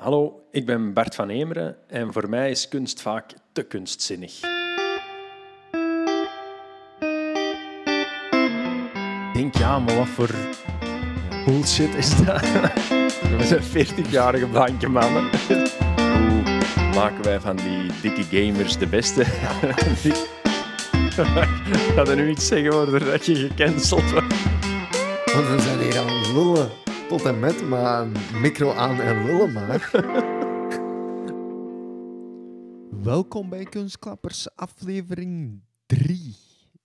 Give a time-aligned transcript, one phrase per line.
[0.00, 4.32] Hallo, ik ben Bert van Emeren en voor mij is kunst vaak te kunstzinnig.
[9.26, 10.30] Ik denk, ja, maar wat voor
[11.46, 12.40] bullshit is dat?
[13.38, 15.28] We zijn 40-jarige blanke mannen.
[15.96, 16.42] Hoe
[16.94, 19.24] maken wij van die dikke gamers de beste?
[21.94, 24.34] Ga er nu iets zeggen waardoor dat je gecanceld wordt?
[25.32, 26.70] Want we zijn hier aan het lullen
[27.10, 28.06] tot en met, maar
[28.40, 29.90] micro aan en lullen maar.
[33.02, 36.36] Welkom bij Kunstklappers, aflevering 3.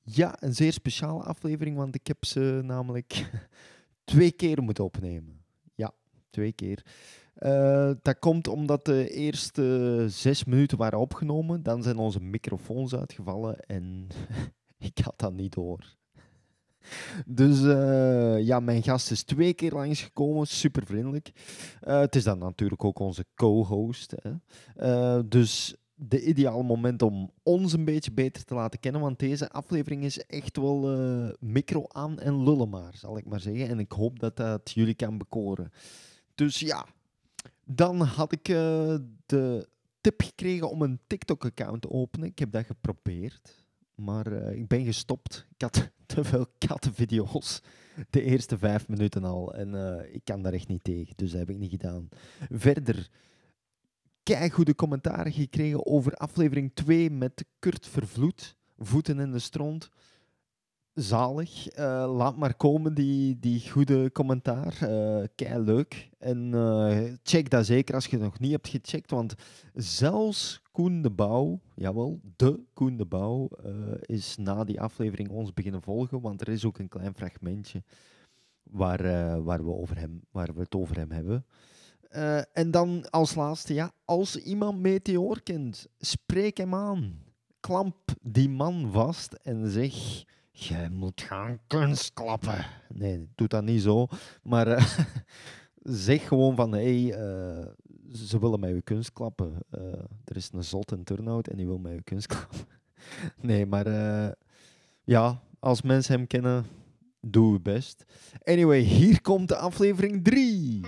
[0.01, 3.29] Ja, een zeer speciale aflevering, want ik heb ze namelijk
[4.11, 5.43] twee keer moeten opnemen.
[5.75, 5.91] Ja,
[6.29, 6.85] twee keer.
[7.33, 11.63] Eh, dat komt omdat de eerste zes minuten waren opgenomen.
[11.63, 14.07] Dan zijn onze microfoons uitgevallen en
[14.89, 15.95] ik had dat niet door.
[17.25, 21.31] Dus eh, ja, mijn gast is twee keer langsgekomen, super vriendelijk.
[21.81, 24.13] Eh, het is dan natuurlijk ook onze co-host.
[24.75, 29.49] Eh, dus de ideale moment om ons een beetje beter te laten kennen, want deze
[29.49, 30.79] aflevering is echt wel
[31.39, 33.67] micro aan en lullen maar, zal ik maar zeggen.
[33.67, 35.71] En ik hoop dat dat jullie kan bekoren.
[36.35, 36.85] Dus ja,
[37.63, 38.45] dan had ik
[39.25, 39.67] de
[40.01, 42.27] tip gekregen om een TikTok-account te openen.
[42.27, 43.64] Ik heb dat geprobeerd.
[43.95, 45.45] Maar eh, ik ben gestopt.
[45.55, 47.61] Ik had te veel kattenvideo's.
[48.09, 49.53] De eerste vijf minuten al.
[49.53, 51.13] En eh, ik kan daar echt niet tegen.
[51.15, 52.09] Dus dat heb ik niet gedaan.
[52.49, 53.09] Verder,
[54.51, 58.55] goede commentaren gekregen over aflevering 2 met Kurt Vervloed.
[58.77, 59.89] Voeten in de stront.
[60.93, 61.67] Zalig.
[61.67, 64.77] Eh, laat maar komen, die, die goede commentaar.
[65.35, 66.09] Kei leuk.
[66.17, 69.11] En check dat zeker als je nog niet hebt gecheckt.
[69.11, 69.35] Want
[69.73, 73.71] zelfs Koen de Bouw, jawel, de Koen de Bouw, eh,
[74.01, 76.21] is na die aflevering ons beginnen volgen.
[76.21, 77.83] Want er is ook een klein fragmentje
[78.63, 81.45] waar, eh, waar, we, over hem, waar we het over hem hebben.
[82.09, 87.23] Eh, en dan als laatste, ja, als iemand Meteor kent, spreek hem aan.
[87.59, 92.65] Klamp die man vast en zeg, jij moet gaan kunstklappen.
[92.93, 94.07] Nee, doe dat niet zo.
[94.43, 94.97] Maar
[96.05, 97.73] zeg gewoon van, hé, hey,
[98.15, 99.57] ze willen mij uw kunst klappen.
[99.69, 99.81] Eh,
[100.25, 102.67] er is een zot in Turnhout en die wil mij uw kunst klappen.
[103.41, 104.31] nee, maar eh,
[105.03, 106.65] ja, als mensen hem kennen,
[107.21, 108.05] doe je best.
[108.43, 110.81] Anyway, hier komt de aflevering 3.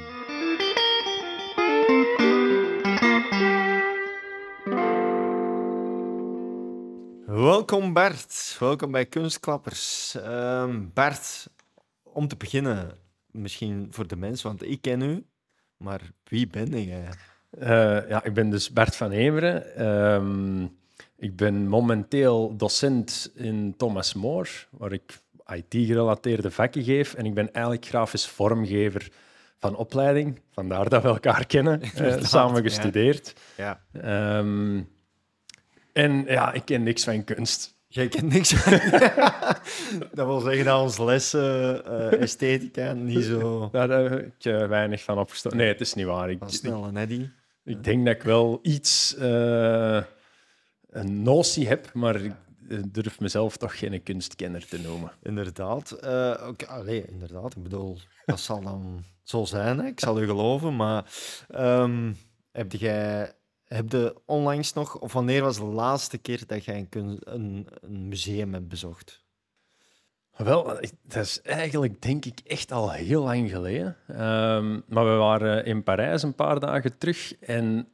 [7.25, 10.15] Welkom Bert, welkom bij Kunstklappers.
[10.15, 11.49] Ehm, Bert,
[12.03, 12.97] om te beginnen,
[13.31, 15.25] misschien voor de mensen, want ik ken u,
[15.77, 17.07] maar wie ben jij?
[17.49, 19.75] Eh, ja, ik ben dus Bert van Emeren.
[19.75, 20.63] Ehm,
[21.17, 27.13] ik ben momenteel docent in Thomas More, waar ik IT-gerelateerde vakken geef.
[27.13, 29.11] En ik ben eigenlijk grafisch vormgever
[29.59, 30.39] van opleiding.
[30.51, 33.33] Vandaar dat we elkaar kennen, eh, samen gestudeerd.
[33.57, 33.81] Ja.
[33.91, 34.81] Ehm,
[35.93, 37.75] en ja, ik ken niks van kunst.
[37.97, 38.49] Jij kent niks.
[40.13, 45.03] dat wil zeggen dat onze lessen eh, esthetica niet zo Daar heb ik eh, weinig
[45.03, 45.57] van opgestoken.
[45.57, 46.29] Nee, het is niet waar.
[46.29, 47.29] Ik, ik, snel en eddy.
[47.63, 50.03] ik denk dat ik wel iets eh,
[50.89, 52.33] een notie heb, maar ik
[52.87, 55.11] durf mezelf toch geen kunstkenner te noemen.
[55.23, 56.01] Inderdaad.
[56.67, 57.55] Allee, inderdaad.
[57.55, 59.79] Ik bedoel, dat zal dan zo zijn.
[59.79, 59.85] Hè?
[59.87, 60.75] Ik zal u geloven.
[60.75, 61.05] Maar
[61.47, 62.13] ehm,
[62.51, 63.31] heb jij...
[63.67, 68.07] Heb je onlangs nog, of wanneer was de laatste keer dat jij een, een, een
[68.07, 69.25] museum hebt bezocht?
[70.37, 70.63] Wel,
[71.03, 73.97] dat is eigenlijk denk ik echt al heel lang geleden.
[74.07, 77.87] Ehm, maar we waren in Parijs een paar dagen terug en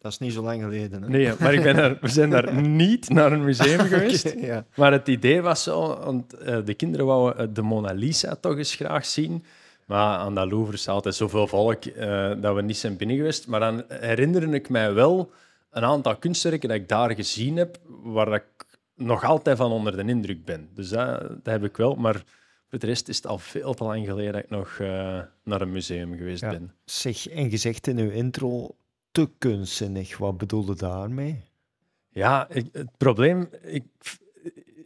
[0.00, 1.02] Dat is niet zo lang geleden.
[1.02, 1.08] Hè?
[1.08, 4.34] nee, maar ik ben er, we zijn daar niet naar een museum geweest.
[4.40, 4.64] Ja.
[4.76, 8.56] Maar het idee was zo, want eh, de kinderen wouden eh, de Mona Lisa toch
[8.56, 9.44] eens graag zien.
[9.88, 13.46] Maar aan dat Louvre is altijd zoveel volk eh, dat we niet zijn binnen geweest.
[13.46, 15.30] Maar dan herinnerde ik mij wel
[15.70, 18.44] een aantal kunstwerken dat ik daar gezien heb, waar ik
[18.94, 20.68] nog altijd van onder de indruk ben.
[20.74, 21.94] Dus dat, dat heb ik wel.
[21.94, 22.22] Maar
[22.70, 25.60] voor de rest is het al veel te lang geleden dat ik nog eh, naar
[25.60, 26.50] een museum geweest Ja.
[26.50, 26.72] ben.
[26.84, 28.74] Zeg, en gezegd in uw intro,
[29.10, 30.18] te kunstzinnig.
[30.18, 31.42] Wat bedoelde daarmee?
[32.08, 33.84] Ja, ik- het probleem ik,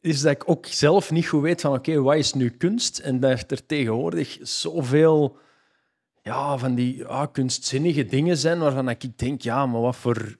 [0.02, 2.98] is dat ik ook zelf niet goed weet van oké, wat is nu kunst?
[2.98, 5.36] En dat er tegenwoordig zoveel
[6.22, 10.36] ja, van die ah, kunstzinnige dingen zijn waarvan ik denk, ja, maar wat voor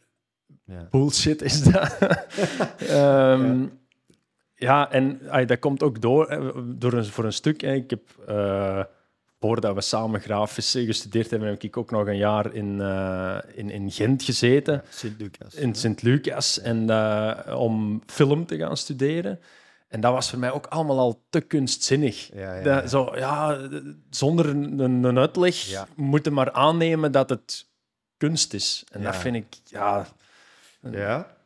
[0.64, 0.86] Ja.
[0.90, 1.98] bullshit is dat?
[2.88, 3.66] Ehm,
[4.54, 4.90] ja.
[4.90, 7.60] en ay, dat komt ook door, eh, door een, voor een stuk.
[7.60, 7.72] hè.
[7.74, 8.84] Ik heb, eh,
[9.42, 13.70] voordat we samen grafisch gestudeerd hebben, heb ik ook nog een jaar in, eh, in,
[13.70, 15.54] in Gent gezeten Sint-Lucas.
[15.54, 19.40] in Sint-Lucas en eh, om film te gaan studeren.
[19.88, 22.30] En dat was voor mij ook allemaal al te kunstzinnig.
[22.34, 22.86] Ja, ja, Dat, ja.
[22.88, 23.58] Zo, ja,
[24.10, 25.86] zonder een, een uitleg Ja.
[25.96, 27.66] moeten maar aannemen dat het
[28.16, 28.84] kunst is.
[28.92, 30.06] En dat vind ik, ja,
[30.90, 31.36] Ja,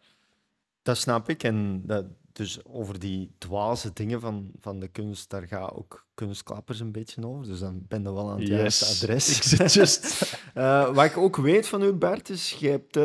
[0.82, 1.42] dat snap ik.
[1.42, 2.04] En dat,
[2.36, 7.26] dus over die dwaze dingen van, van de kunst, daar gaat ook kunstklappers een beetje
[7.26, 7.46] over.
[7.46, 9.52] Dus dan ben je wel aan het juiste adres.
[9.52, 10.04] Ik just...
[10.54, 13.02] Eh, wat ik ook weet van u, Bert, is je hebt, eh,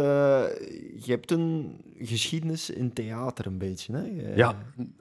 [1.05, 3.93] je hebt een geschiedenis in theater een beetje.
[3.93, 4.33] Hè?
[4.35, 4.55] Ja,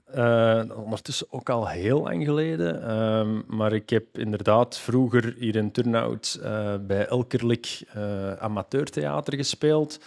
[0.05, 2.83] eh, ondertussen ook al heel lang geleden.
[2.83, 6.39] Ehm, maar ik heb inderdaad vroeger hier in Turnhout
[6.87, 9.99] bij Elkerlijk eh, amateurtheater gespeeld.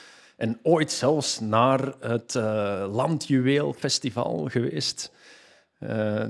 [0.43, 5.11] En ooit zelfs naar het eh Landjuweel Festival geweest.
[5.79, 6.25] Eh,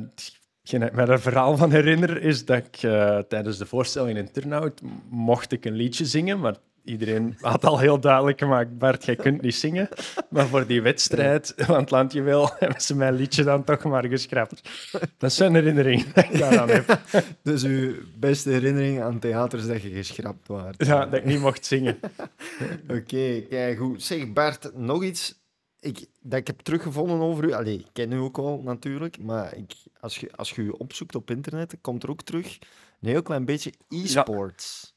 [0.61, 4.81] hetgeen ik er verhaal van herinner is dat ik eh, tijdens de voorstelling in Turnhout
[5.09, 9.41] mocht ik een liedje zingen, maar iedereen had al heel duidelijk gemaakt, Bart, jij kunt
[9.41, 9.89] niet zingen.
[10.29, 14.69] Maar voor die wedstrijd van het Landjuweel hebben ze mijn liedje dan toch maar geschrapt.
[15.17, 16.99] Dat is een herinnering dat ik daaraan heb.
[17.43, 20.85] Dus uw beste herinnering aan theater is dat je geschrapt waard.
[20.85, 21.99] Ja, dat ik niet mocht zingen.
[22.97, 24.03] Oké, kijk goed.
[24.03, 25.41] Zeg Bert, nog iets
[25.79, 27.51] ik, dat ik heb teruggevonden over u.
[27.51, 31.15] Allee, ik ken u ook al natuurlijk, maar ik, als, je, als je u opzoekt
[31.15, 32.59] op internet, komt er ook terug
[33.01, 34.92] een heel klein beetje e-sports.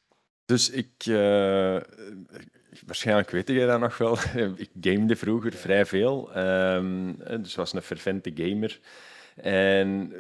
[0.46, 0.90] Dus ik...
[0.98, 1.76] eh,
[2.87, 4.19] waarschijnlijk weet jij dat nog wel.
[4.56, 6.32] ik gamede vroeger vrij veel.
[6.34, 7.12] ehm,
[7.43, 8.81] dus was een fervente gamer.
[9.37, 10.12] En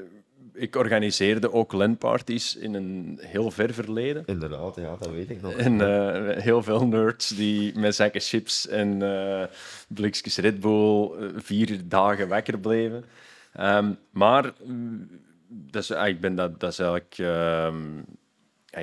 [0.52, 4.22] ik organiseerde ook LAN-parties in een heel ver verleden.
[4.26, 5.52] Inderdaad, ja, dat weet ik nog.
[5.52, 9.44] En eh, heel veel nerds die met zakken chips en eh
[9.88, 13.04] blikjes Red Bull vier dagen wakker bleven.
[13.52, 15.08] Ehm, maar mm,
[15.48, 17.14] dat is, ah, ik ben dat, dat is eigenlijk...
[17.18, 18.02] ehm,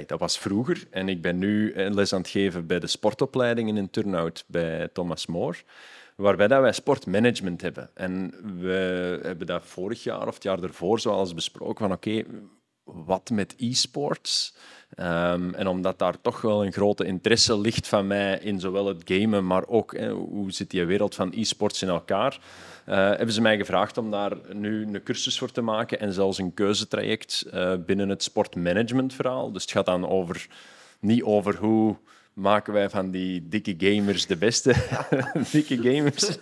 [0.02, 0.84] dat was vroeger.
[0.90, 5.26] En ik ben nu les aan het geven bij de sportopleidingen in Turnhout bij Thomas
[5.26, 5.58] Moore.
[6.16, 7.90] Waarbij dat wij sportmanagement hebben.
[7.94, 12.24] En we hebben dat vorig jaar of het jaar ervoor zoals besproken van oké,
[12.84, 14.56] wat met e-sports?
[14.96, 19.02] Ehm, en omdat daar toch wel een grote interesse ligt van mij in zowel het
[19.06, 22.40] gamen, maar ook hoe zit die wereld van e-sports in elkaar,
[22.92, 26.54] hebben ze mij gevraagd om daar nu een cursus voor te maken en zelfs een
[26.54, 29.52] keuzetraject eh, binnen het sportmanagementverhaal.
[29.52, 30.48] Dus het gaat dan over,
[31.00, 31.96] niet over hoe
[32.34, 34.76] maken wij van die dikke gamers de beste
[35.52, 36.38] dikke gamers.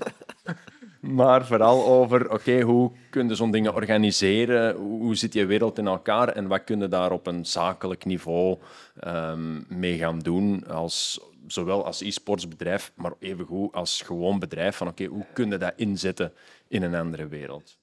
[1.00, 4.76] Maar vooral over, oké, hoe kun je zo'n dingen organiseren?
[4.76, 6.28] Hoe hoe zit je wereld in elkaar?
[6.28, 8.58] En wat kun je daar op een zakelijk niveau
[9.00, 10.68] ehm, mee gaan doen?
[10.68, 14.76] Als, zowel als e-sportsbedrijf, maar evengoed als gewoon bedrijf.
[14.76, 16.34] Van oké, hoe kun je dat inzetten
[16.68, 17.78] in een andere wereld?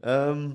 [0.00, 0.50] Ehm,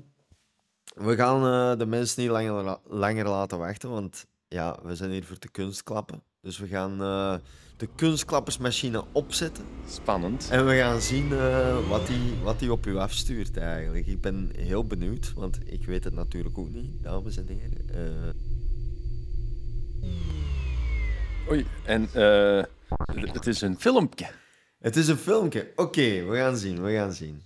[0.94, 5.10] we gaan eh, de mensen niet langer, la- langer laten wachten, want ja, we zijn
[5.10, 6.22] hier voor de kunstklappen.
[6.40, 7.34] Dus we gaan eh,
[7.76, 10.48] de kunstklappersmachine opzetten Spannend.
[10.50, 14.06] en we gaan zien eh, wat die wat die op u afstuurt eigenlijk.
[14.06, 17.88] Ik ben heel benieuwd, want ik weet het natuurlijk ook niet, dames en heren.
[17.94, 18.34] Eh,
[21.50, 22.62] Oei, en eh,
[23.32, 24.26] het is een filmpje.
[24.78, 25.72] het is een filmpje.
[25.76, 27.42] Oké, we gaan zien, we gaan zien.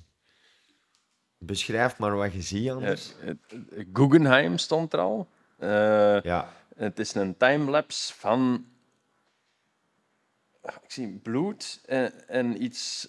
[1.39, 3.13] Beschrijf maar wat je ziet Eh, anders.
[3.25, 5.29] eh, Guggenheim stond er al.
[5.59, 8.67] Eh, Ja, Het is een timelapse van.
[10.63, 13.09] Ah, Ik zie bloed en, en iets.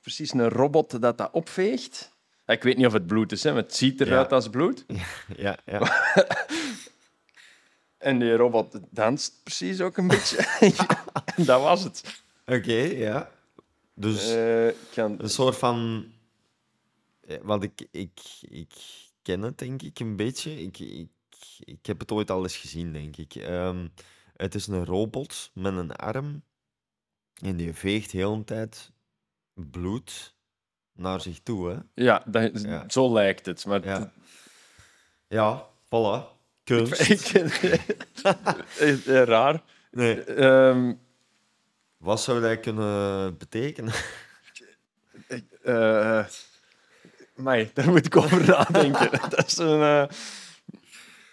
[0.00, 2.12] Precies een robot dat dat opveegt.
[2.46, 4.36] Ja, Ik weet niet of het bloed is, hè, maar het ziet eruit Ja.
[4.36, 4.84] als bloed.
[5.36, 5.78] ja, ja.
[8.00, 10.36] En die robot danst precies ook een beetje.
[11.36, 12.22] en dat was het.
[12.46, 13.30] Oké, ja.
[13.94, 14.32] Dus...
[14.34, 15.22] Eh, kan...
[15.22, 16.04] Een soort van.
[17.42, 18.72] Want ik, ik, ik
[19.22, 20.62] ken het, denk ik, een beetje.
[20.62, 21.08] Ik, ik,
[21.58, 23.34] ik heb het ooit al eens gezien, denk ik.
[23.34, 23.88] Ehm,
[24.36, 26.42] het is een robot met een arm.
[27.34, 28.92] En die veegt heel een tijd
[29.54, 30.34] bloed
[30.92, 31.68] naar zich toe.
[31.70, 31.78] Hè?
[31.94, 32.84] Ja, dat, Ja.
[32.88, 33.66] zo lijkt het.
[33.66, 34.12] Maar Ja.
[35.28, 36.39] Ja, voilà.
[36.76, 37.00] Kunst.
[37.10, 37.20] ik,
[39.06, 39.62] eh, raar.
[39.90, 40.20] Nee.
[40.24, 40.92] Ehm,
[41.96, 43.92] Wat zou dat kunnen betekenen?
[45.62, 46.24] Eh,
[47.34, 49.10] maar daar moet ik over nadenken.
[49.36, 50.04] dat is een, eh,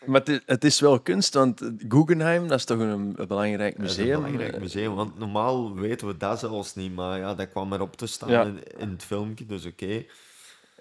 [0.05, 3.77] Maar het is, het is wel kunst, want Guggenheim, dat is toch een, een belangrijk
[3.77, 4.15] Dat is museum.
[4.15, 6.95] een belangrijk museum, want normaal weten we dat zelfs niet.
[6.95, 8.43] Maar ja, dat kwam erop te staan Ja.
[8.43, 10.05] in, in het filmpje, dus oké.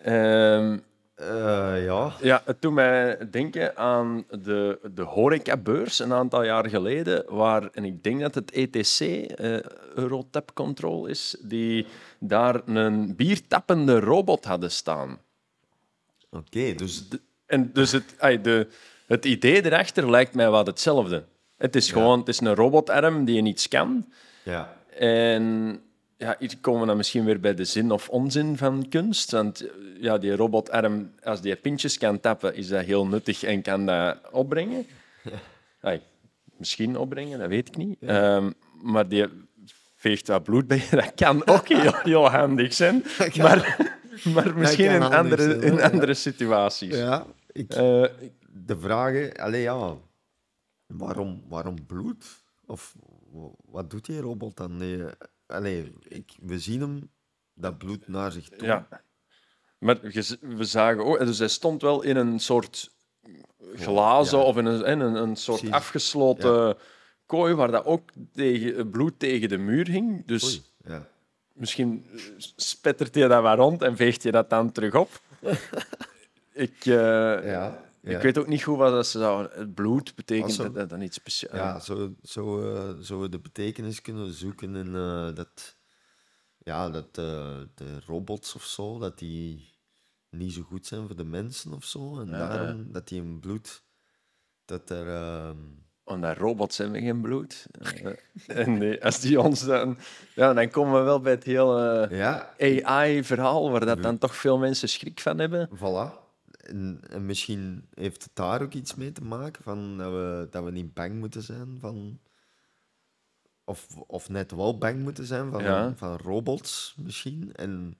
[0.03, 0.79] Ehm,
[1.17, 2.13] Eh, ja.
[2.21, 7.85] ja, het doet mij denken aan de, de horecabeurs een aantal jaar geleden, waar, en
[7.85, 9.59] ik denk dat het ETC, eh
[9.95, 11.87] Eurotap Control is, die
[12.19, 15.19] daar een biertappende robot hadden staan.
[16.31, 17.09] Oké, dus
[17.47, 18.69] En dus het, de,
[19.07, 21.25] het idee erachter lijkt mij wat hetzelfde.
[21.57, 24.13] Het is gewoon het is een robotarm die iets kan.
[24.43, 24.77] ja.
[24.99, 25.81] En
[26.17, 29.31] ja, hier komen we dan misschien weer bij de zin of onzin van kunst.
[29.31, 29.71] Want eh,
[30.01, 34.19] ja, die robotarm, als die pintjes kan tappen, is dat heel nuttig en kan dat
[34.31, 34.87] opbrengen.
[35.81, 36.01] Ai,
[36.57, 37.97] misschien opbrengen, dat weet ik niet.
[38.01, 38.51] Ehm,
[38.83, 39.27] maar die,
[39.97, 40.97] veegt wat bloed bij je.
[40.97, 43.05] Dat kan ook heel, heel handig zijn.
[43.37, 43.79] Maar,
[44.35, 45.89] maar misschien in andere, zijn, in ja.
[45.91, 46.97] andere situaties.
[46.97, 48.05] Ja, ik, Eh,
[48.65, 49.95] de vragen, allee, ja,
[50.87, 52.25] waarom, waarom bloed?
[52.67, 52.97] Of
[53.65, 54.77] wat doet die robot dan?
[54.77, 55.03] Nee,
[55.47, 57.11] allee, ik, we zien hem
[57.55, 58.67] dat bloed naar zich toe.
[58.67, 58.89] Ja.
[59.79, 60.01] Maar
[60.41, 62.91] we zagen ook, dus hij stond wel in een soort
[63.75, 64.45] glazen Ja.
[64.45, 65.77] of in een, in een, een soort Precies.
[65.77, 66.77] afgesloten
[67.27, 70.27] kooi waar dat ook tegen, bloed tegen de muur hing.
[70.27, 71.09] Dus Oei, ja.
[71.53, 72.21] misschien eh,
[72.57, 75.21] spettert je dat wat rond en veegt je dat dan terug op.
[76.53, 77.85] ik, eh, ja.
[78.15, 79.49] Ik weet ook niet goed wat dat ze zou.
[79.53, 81.57] Het bloed betekent Als ze- dat, dat dan iets speciaals.
[81.57, 85.77] Ja, zo, zo, eh, zo we de betekenis kunnen zoeken in eh, dat,
[86.59, 89.75] ja, dat eh, de robots of zo, dat die
[90.31, 92.21] niet zo goed zijn voor de mensen of zo.
[92.21, 93.83] En daarom dat die in bloed,
[94.65, 95.09] dat er...
[95.09, 95.57] ehm,
[96.05, 97.67] Omdat robots hebben geen bloed.
[97.71, 98.13] Eh,
[98.47, 99.99] en die- als die ons dan...
[100.35, 104.59] Ja, dan komen we wel bij het hele ja, AI-verhaal, waar dat dan toch veel
[104.59, 105.69] mensen schrik van hebben.
[105.77, 106.25] Voilà.
[106.67, 110.65] En, en misschien heeft het daar ook iets mee te maken, van dat, we, dat
[110.65, 112.21] we niet bang moeten zijn van...
[113.65, 115.95] Of, of net wel bang moeten zijn van, Ja.
[115.97, 117.53] van robots, misschien.
[117.55, 117.99] En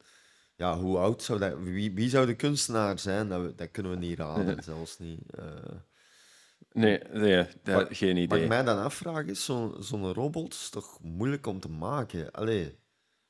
[0.57, 1.59] ja, hoe oud zou dat...
[1.59, 3.29] Wie, wie zou de kunstenaar zijn?
[3.29, 5.21] Dat, we- dat kunnen we niet raden, zelfs niet.
[5.31, 5.45] Eh,
[6.73, 8.43] Nee, nee dat- Wat- geen wat idee.
[8.43, 12.31] ik mij dan afvraag is, zo'n zo'n robot is toch moeilijk om te maken?
[12.31, 12.79] Allee,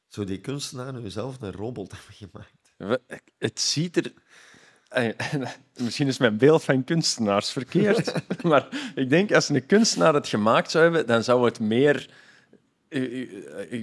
[0.06, 2.74] zou die kunstenaar nu zelf een robot hebben gemaakt?
[3.38, 4.12] Het ziet er...
[5.76, 8.12] Misschien is mijn beeld van kunstenaars verkeerd,
[8.42, 12.08] maar ik denk als een kunstenaar het gemaakt zou hebben, dan zou het meer
[12.88, 13.28] eh, eh,
[13.70, 13.82] eh,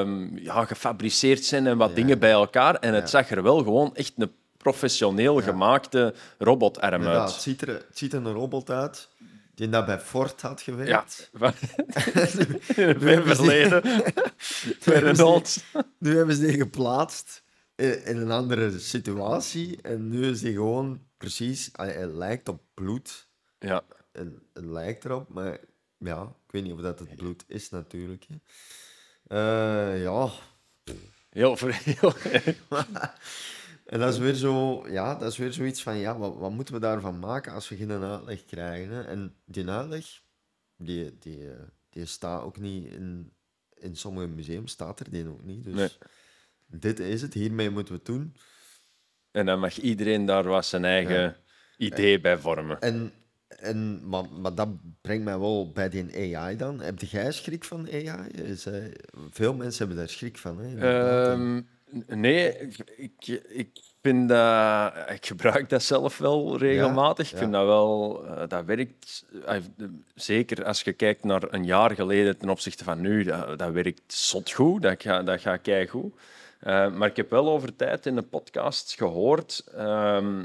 [0.00, 1.94] ehm, ja, gefabriceerd zijn en wat Ja.
[1.94, 2.74] dingen bij elkaar.
[2.74, 3.08] En het Ja.
[3.08, 7.32] zag er wel gewoon echt een professioneel gemaakte robotarm uit.
[7.32, 9.08] het ziet, er, het ziet er een robot uit
[9.54, 11.30] die dat bij Ford had Ja, gewerkt.
[12.76, 13.82] in het verleden.
[15.98, 17.42] Nu hebben ze die geplaatst
[17.80, 19.82] in, in een andere situatie.
[19.82, 21.68] En nu is die gewoon precies...
[21.72, 23.28] Hij, hij lijkt op bloed.
[23.58, 23.82] Ja.
[24.12, 25.58] En het lijkt erop, maar
[25.98, 28.26] ja, ik weet niet of dat het bloed is natuurlijk.
[28.28, 28.36] Hè.
[29.26, 30.28] Eh, ja,
[31.30, 32.12] Heel, ver- heel,
[33.92, 36.74] en dat is weer zo, ja, dat is weer zoiets van, ja, wat, wat moeten
[36.74, 38.94] we daarvan maken als we geen uitleg krijgen?
[38.94, 39.02] Hè?
[39.02, 40.22] En die uitleg,
[40.76, 43.32] die, die, eh, die staat ook niet in,
[43.74, 45.64] in sommige museums, staat er die ook niet.
[45.64, 45.90] Dus Nee.
[46.70, 48.34] Dit is het, hiermee moeten we het doen.
[49.30, 51.36] En dan mag iedereen daar wat zijn eigen
[51.76, 52.80] idee bij vormen.
[52.80, 53.12] En,
[53.48, 54.68] en, maar, maar dat
[55.00, 56.80] brengt mij wel bij die AI dan.
[56.80, 58.28] Heb jij schrik van AI?
[58.30, 58.74] Is, eh,
[59.30, 60.58] veel mensen hebben daar schrik van.
[60.58, 60.78] Hè,
[61.32, 61.60] Ehm,
[62.20, 62.56] nee,
[62.96, 63.70] ik, ik,
[64.02, 67.26] vind dat, ik gebruik dat zelf wel regelmatig.
[67.26, 69.24] Ja, Ik vind dat wel, eh, dat werkt.
[69.46, 69.56] eh,
[70.14, 74.12] zeker als je kijkt naar een jaar geleden ten opzichte van nu, dat, dat werkt
[74.12, 74.82] zot goed.
[74.82, 76.14] Dat gaat dat gaat keigoed.
[76.60, 80.44] Eh, maar ik heb wel over tijd in de podcast gehoord ehm,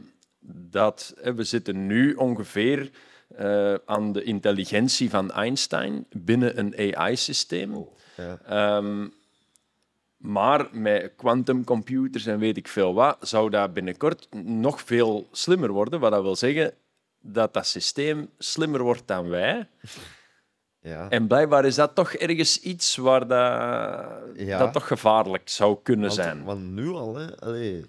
[0.70, 2.92] dat we zitten nu ongeveer
[3.28, 7.88] eh, aan de intelligentie van Einstein binnen een AI-systeem.
[8.18, 8.40] ja.
[8.46, 9.08] Ehm,
[10.18, 16.00] maar met quantumcomputers en weet ik veel wat, zou dat binnenkort nog veel slimmer worden.
[16.00, 16.74] Wat dat wil zeggen
[17.22, 19.68] dat dat systeem slimmer wordt dan wij.
[20.86, 21.10] Ja.
[21.10, 24.58] En blijkbaar is dat toch ergens iets waar dat, Ja.
[24.58, 26.44] dat toch gevaarlijk zou kunnen Want, zijn.
[26.44, 27.86] want nu al, hè, allee,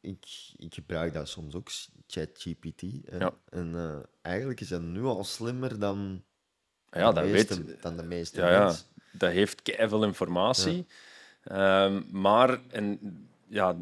[0.00, 1.68] ik, ik gebruik dat soms ook,
[2.06, 2.82] ChatGPT.
[3.18, 3.32] Ja.
[3.48, 6.22] En eh, eigenlijk is dat nu al slimmer dan,
[6.90, 8.86] ja, de, dat meeste, weet dan de meeste Ja, ja, mensen.
[9.12, 10.86] dat heeft veel informatie.
[11.42, 12.98] Ehm, maar, en,
[13.48, 13.76] ja,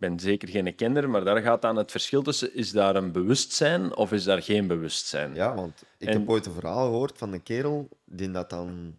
[0.00, 2.54] ben zeker geen kenner, maar daar gaat dan het verschil tussen.
[2.54, 5.34] Is daar een bewustzijn of is daar geen bewustzijn?
[5.34, 8.98] Ja, want ik En- heb ooit een verhaal gehoord van een kerel die dat dan...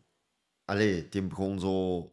[0.66, 2.12] Allee, die begon zo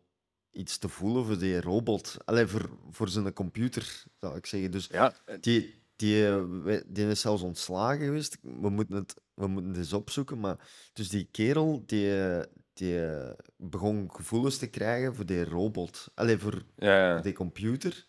[0.51, 2.17] iets te voelen voor die robot.
[2.25, 4.71] Allee, voor, voor zijn computer, zou ik zeggen.
[4.71, 8.39] Dus Ja, die, die, eh, die is zelfs ontslagen geweest.
[8.43, 10.41] We moeten het, we moeten het eens opzoeken.
[10.41, 10.57] Maar,
[10.93, 16.11] dus die kerel die, eh, die eh, begon gevoelens te krijgen voor die robot.
[16.15, 17.21] Allee, voor ja, ja.
[17.21, 18.07] die computer.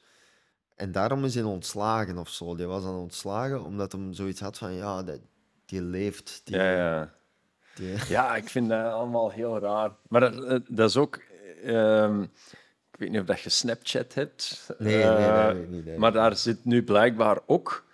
[0.80, 2.56] En daarom is hij ontslagen of zo.
[2.56, 5.20] Die was dan ontslagen omdat hij zoiets had van, ja, dat,
[5.66, 6.42] die leeft.
[6.44, 7.14] Die, ja, ja.
[7.76, 9.92] die- ja, ik vind dat allemaal heel raar.
[10.10, 11.20] Maar dat, eh, dat is ook...
[11.64, 12.22] ehm,
[12.92, 14.70] ik weet niet of dat je Snapchat hebt.
[14.78, 15.98] Nee, nee, eh, nee, nee, nee, nee.
[15.98, 17.88] Maar daar zit nu blijkbaar ook...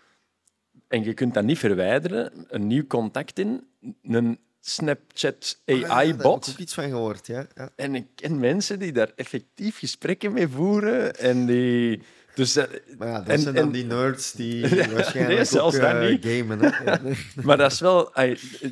[0.87, 3.67] En je kunt dat niet verwijderen, een nieuw contact in.
[4.03, 6.47] Een Snapchat Ah, ja, Daar heb AI-bot.
[6.47, 7.45] ik ook iets van gehoord, ja.
[7.55, 7.69] ja.
[7.75, 12.01] En ik ken mensen die daar effectief gesprekken mee voeren en die
[12.35, 12.63] Dus, eh,
[12.97, 15.99] Maar ja, dat En- zijn dan en- die nerds die Nee, waarschijnlijk zelfs ook eh,
[16.09, 16.25] niet.
[16.25, 16.59] gamen.
[16.59, 16.95] Hè?
[17.03, 17.15] Nee.
[17.43, 18.11] maar dat is wel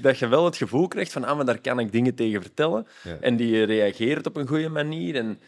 [0.01, 2.87] dat je wel het gevoel krijgt van ah, maar daar kan ik dingen tegen vertellen.
[3.03, 3.17] Ja.
[3.21, 5.15] En die reageert op een goede manier.
[5.15, 5.39] En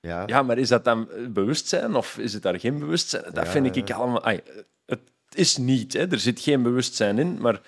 [0.00, 0.22] Ja.
[0.26, 3.22] ja, maar is dat dan bewustzijn of is het daar geen bewustzijn?
[3.32, 4.22] Dat Ja, vind ik allemaal.
[4.86, 5.00] het
[5.34, 6.10] is niet, hè.
[6.10, 7.38] er zit geen bewustzijn in.
[7.40, 7.60] Maar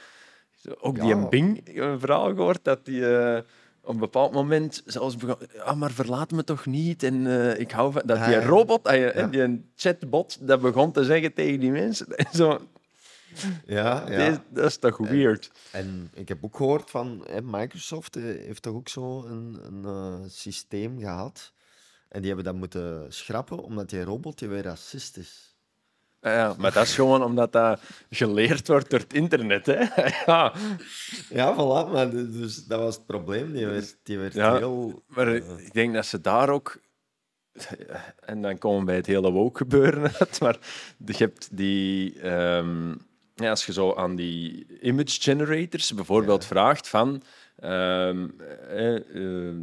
[0.80, 3.16] ook die een Bing een verhaal gehoord dat die.
[3.16, 3.40] eh,
[3.88, 7.02] op een bepaald moment zelfs begon, ah, maar verlaat me toch niet.
[7.02, 8.44] En eh, ik hou van dat Ah, die ja.
[8.44, 12.06] robot, ah, ja, die een chatbot, dat begon te zeggen tegen die mensen.
[12.32, 12.58] Zo,
[13.66, 14.16] Ja, ja.
[14.16, 15.50] deze- dat is toch weird.
[15.72, 19.84] En ik heb ook gehoord van hè, Microsoft eh, heeft toch ook zo een, een
[19.84, 21.52] eh, systeem gehad.
[22.08, 25.47] En die hebben dat moeten schrappen omdat die robot die weer racist is.
[26.20, 29.66] Ja, maar dat is gewoon omdat dat geleerd wordt door het internet.
[29.66, 29.84] Hè?
[30.26, 30.52] ja,
[31.30, 31.92] Ja, voilà.
[31.92, 33.52] Maar d- dus dat was het probleem.
[33.52, 35.02] Die werd, die werd Ja, heel...
[35.06, 36.80] maar ik denk dat ze daar ook...
[38.20, 40.58] En dan komen we bij het hele woke gebeuren uit, maar
[41.06, 42.20] je hebt die...
[42.20, 42.90] ehm,
[43.34, 47.22] ja, als je zo aan die image generators bijvoorbeeld vraagt van...
[47.60, 48.28] ehm,
[48.68, 49.54] eh, eh,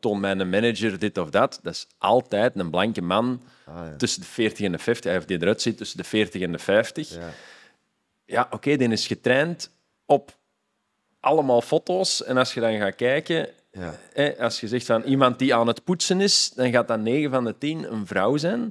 [0.00, 1.60] toon mij een manager dit of dat.
[1.62, 3.96] Dat is altijd een blanke man Ah, ja.
[3.96, 5.10] tussen de 40 en de 50.
[5.12, 7.14] Hij die eruit ziet tussen de 40 en de 50.
[7.14, 7.30] Ja.
[8.24, 9.70] Ja, oké, die is getraind
[10.06, 10.36] op
[11.20, 12.24] allemaal foto's.
[12.24, 13.94] En als je dan gaat kijken, Ja.
[14.12, 17.30] hè, als je zegt van iemand die aan het poetsen is, dan gaat dat 9
[17.30, 18.60] van de 10 een vrouw zijn.
[18.60, 18.70] Ehm,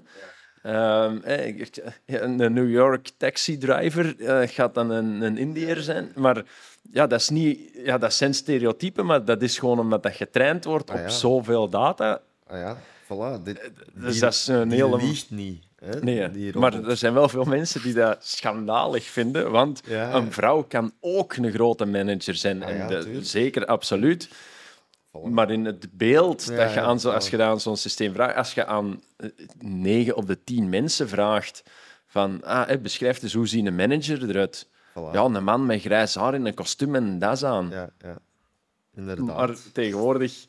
[0.62, 6.12] hè, ik- een New York taxi driver eh, gaat dan een, een Indiër zijn.
[6.16, 6.44] Maar
[6.92, 10.64] ja, dat, is niet, ja, dat zijn stereotypen, maar dat is gewoon omdat dat getraind
[10.66, 12.22] wordt Ah, op zoveel data.
[12.48, 13.44] Ah ja, voilà.
[13.44, 14.98] Dit, Dus die- dat is een die hele...
[14.98, 15.64] liegt niet.
[15.86, 16.00] Hè?
[16.00, 20.14] Nee, maar er zijn wel veel mensen die dat schandalig vinden, want Ja.
[20.14, 22.64] een vrouw kan ook een grote manager zijn.
[22.64, 24.30] Ah en de- zeker, absoluut.
[25.24, 28.14] Maar in het beeld Ja, dat je aan zo, als je dat aan zo'n systeem
[28.14, 31.64] vraagt, als je aan eh, negen op de tien mensen vraagt
[32.08, 34.68] van ah, beschrijf eens hoe ziet een manager eruit?
[34.70, 35.12] Voilà.
[35.14, 37.70] Ja, een man met grijs haar in een kostuum en een das aan.
[37.70, 38.18] Ja, ja.
[38.96, 39.26] Inderdaad.
[39.26, 40.46] Maar tegenwoordig...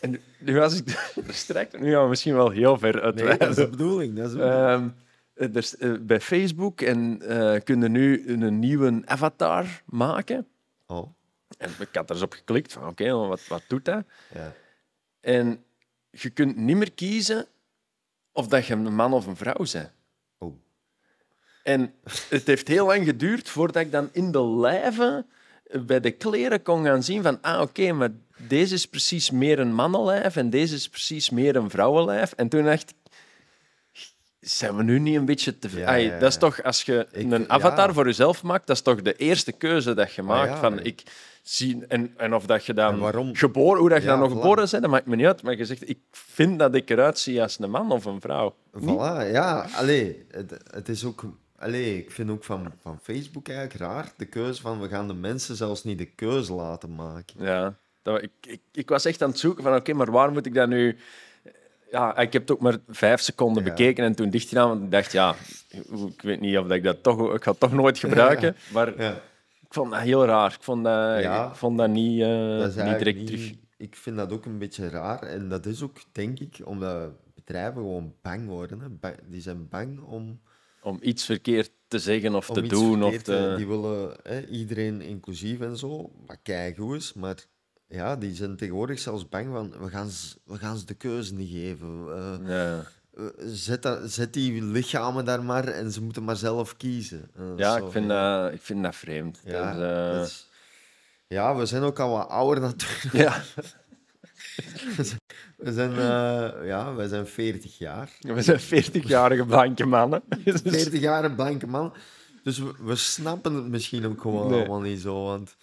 [0.00, 0.90] En nu- was ik
[1.24, 3.38] verstrekt, nu gaan we misschien wel heel ver nee, uitweiden.
[3.38, 4.16] dat is de bedoeling.
[4.16, 4.92] Dat is de bedoeling.
[5.34, 10.46] Ehm, er is, eh, bij Facebook en eh kunnen nu een nieuwe avatar maken.
[10.86, 11.06] oh,
[11.58, 14.04] En ik had er eens op geklikt van oké, wat, wat doet dat?
[14.34, 14.54] ja.
[15.20, 15.64] En
[16.10, 17.46] je kunt niet meer kiezen
[18.32, 19.90] of dat je een man of een vrouw bent.
[20.38, 20.54] Oh.
[21.62, 21.94] En
[22.28, 25.26] het heeft heel lang geduurd voordat ik dan in de lijven
[25.86, 29.74] bij de kleren kon gaan zien van ah oké, maar deze is precies meer een
[29.74, 32.32] mannenlijf en deze is precies meer een vrouwenlijf.
[32.32, 33.07] En toen dacht ik,
[34.56, 35.80] zijn we nu niet een beetje te veel?
[35.80, 38.76] Ja, Ai, ja, Dat is toch, als je Ik- een avatar voor jezelf maakt, dat
[38.76, 40.48] is toch de eerste keuze dat je maakt.
[40.48, 41.02] Ah, ja, van, ik
[41.42, 44.32] zie, en, en of dat je dan geboren, hoe dat je dan nog voilà.
[44.32, 45.42] geboren bent, dat maakt me niet uit.
[45.42, 48.54] Maar je zegt, ik vind dat ik eruit zie als een man of een vrouw.
[48.80, 49.66] Voilà, ja.
[49.74, 51.24] Allee, het, het is ook...
[51.58, 55.14] Allee, ik vind ook van, van Facebook eigenlijk raar, de keuze van we gaan de
[55.14, 57.34] mensen zelfs niet de keuze laten maken.
[57.44, 60.46] Ja, dat, ik, ik, ik was echt aan het zoeken van, oké, maar waar moet
[60.46, 60.96] ik dat nu...
[61.90, 63.68] Ja, ik heb het ook maar vijf seconden Ja.
[63.70, 65.34] bekeken en toen dicht gedaan, want ik dacht, ja,
[66.08, 67.34] ik weet niet of dat ik dat toch...
[67.34, 69.12] Ik ga het toch nooit gebruiken, maar Ja,
[69.60, 70.52] ik vond dat heel raar.
[70.52, 73.52] Ik vond dat, ik vond dat niet, eh, dat niet direct niet- terug.
[73.76, 75.22] Ik vind dat ook een beetje raar.
[75.22, 78.80] En dat is ook, denk ik, omdat bedrijven gewoon bang worden.
[79.00, 79.10] Hè.
[79.26, 80.40] Die zijn bang om,
[80.82, 83.02] Om iets verkeerd te zeggen of te doen.
[83.02, 87.12] Of te- Die willen hè, iedereen inclusief en zo, wat keigoed is.
[87.12, 87.36] Maar
[87.88, 91.34] ja, die zijn tegenwoordig zelfs bang van, we gaan ze, we gaan ze de keuze
[91.34, 92.06] niet geven.
[92.46, 92.84] Ja.
[93.38, 97.30] zet, dat, zet die lichamen daar maar en ze moeten maar zelf kiezen.
[97.36, 99.40] Eh, Ja, zo, ik vind, dat, ik vind dat vreemd.
[99.44, 100.48] Ja, is, eh, dat is-
[101.26, 103.12] ja, we zijn ook al wat ouder natuurlijk.
[103.14, 103.42] ja,
[105.56, 108.10] We zijn, eh, ja, wij zijn 40 jaar.
[108.20, 110.22] we zijn 40-jarige blanke mannen.
[110.44, 111.92] Dus- 40 jaar een blanke man.
[112.42, 114.58] Dus we, we snappen het misschien ook gewoon Nee.
[114.58, 115.24] allemaal niet zo.
[115.24, 115.56] Want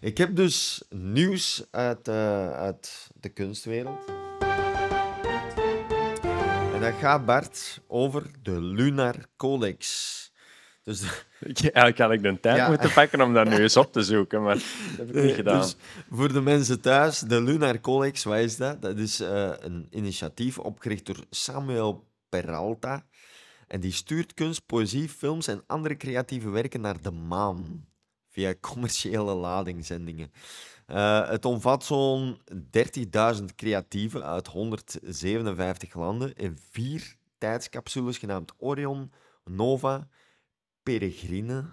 [0.00, 4.08] ik heb dus nieuws uit, eh, uit de kunstwereld.
[6.74, 10.18] En dat gaat, Bart, over de Lunar Codex.
[10.82, 11.02] Dus
[11.62, 12.68] Eigenlijk had ik de tijd Ja.
[12.68, 14.64] moeten pakken om dat nu eens op te zoeken, maar dat
[14.96, 15.60] heb ik niet gedaan.
[15.60, 15.76] Dus
[16.10, 18.82] voor de mensen thuis, de Lunar Codex, wat is dat?
[18.82, 23.06] Dat is eh, een initiatief opgericht door Samuel Peralta.
[23.66, 27.86] En die stuurt kunst, poëzie, films en andere creatieve werken naar de maan
[28.30, 30.32] via commerciële ladingzendingen.
[30.86, 32.40] Eh, het omvat zo'n
[33.38, 39.12] 30.000 creatieven uit 157 landen in vier tijdscapsules genaamd Orion,
[39.44, 40.08] Nova,
[40.82, 41.64] Peregrine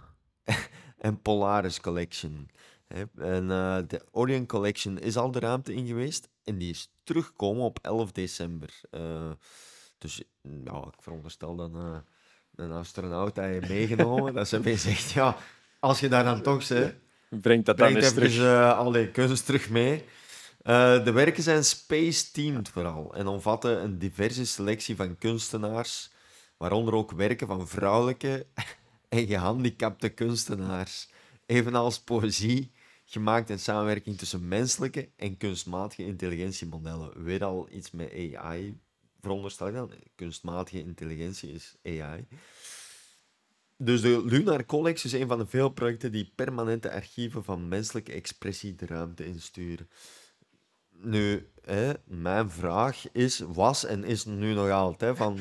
[0.97, 2.49] en Polaris Collection.
[3.15, 7.63] En eh, de Orion Collection is al de ruimte in geweest en die is teruggekomen
[7.63, 8.81] op 11 december.
[8.89, 9.31] Eh,
[9.97, 11.97] Dus ja, ik veronderstel dan eh,
[12.55, 15.37] een astronaut dat je meegenomen, dat ze mij zegt, ja,
[15.87, 16.95] als je daar dan toch zit,
[17.29, 18.37] Brengt dat dan eens terug.
[18.37, 20.03] eh, al die kunst terug mee.
[20.63, 26.09] Eh, de werken zijn space-themed vooral en omvatten een diverse selectie van kunstenaars,
[26.57, 28.45] waaronder ook werken van vrouwelijke
[29.09, 31.09] en gehandicapte kunstenaars.
[31.45, 32.71] Evenals poëzie,
[33.05, 37.23] gemaakt in samenwerking tussen menselijke en kunstmatige intelligentiemodellen.
[37.23, 38.79] Weer al iets met AI,
[39.21, 39.91] veronderstel ik dan.
[40.15, 42.25] Kunstmatige intelligentie is AI.
[43.77, 48.11] Dus de Lunar Collex is een van de veel projecten die permanente archieven van menselijke
[48.11, 49.89] expressie de ruimte insturen.
[50.89, 55.39] Nu, hè, mijn vraag is, was en is nu nog altijd van...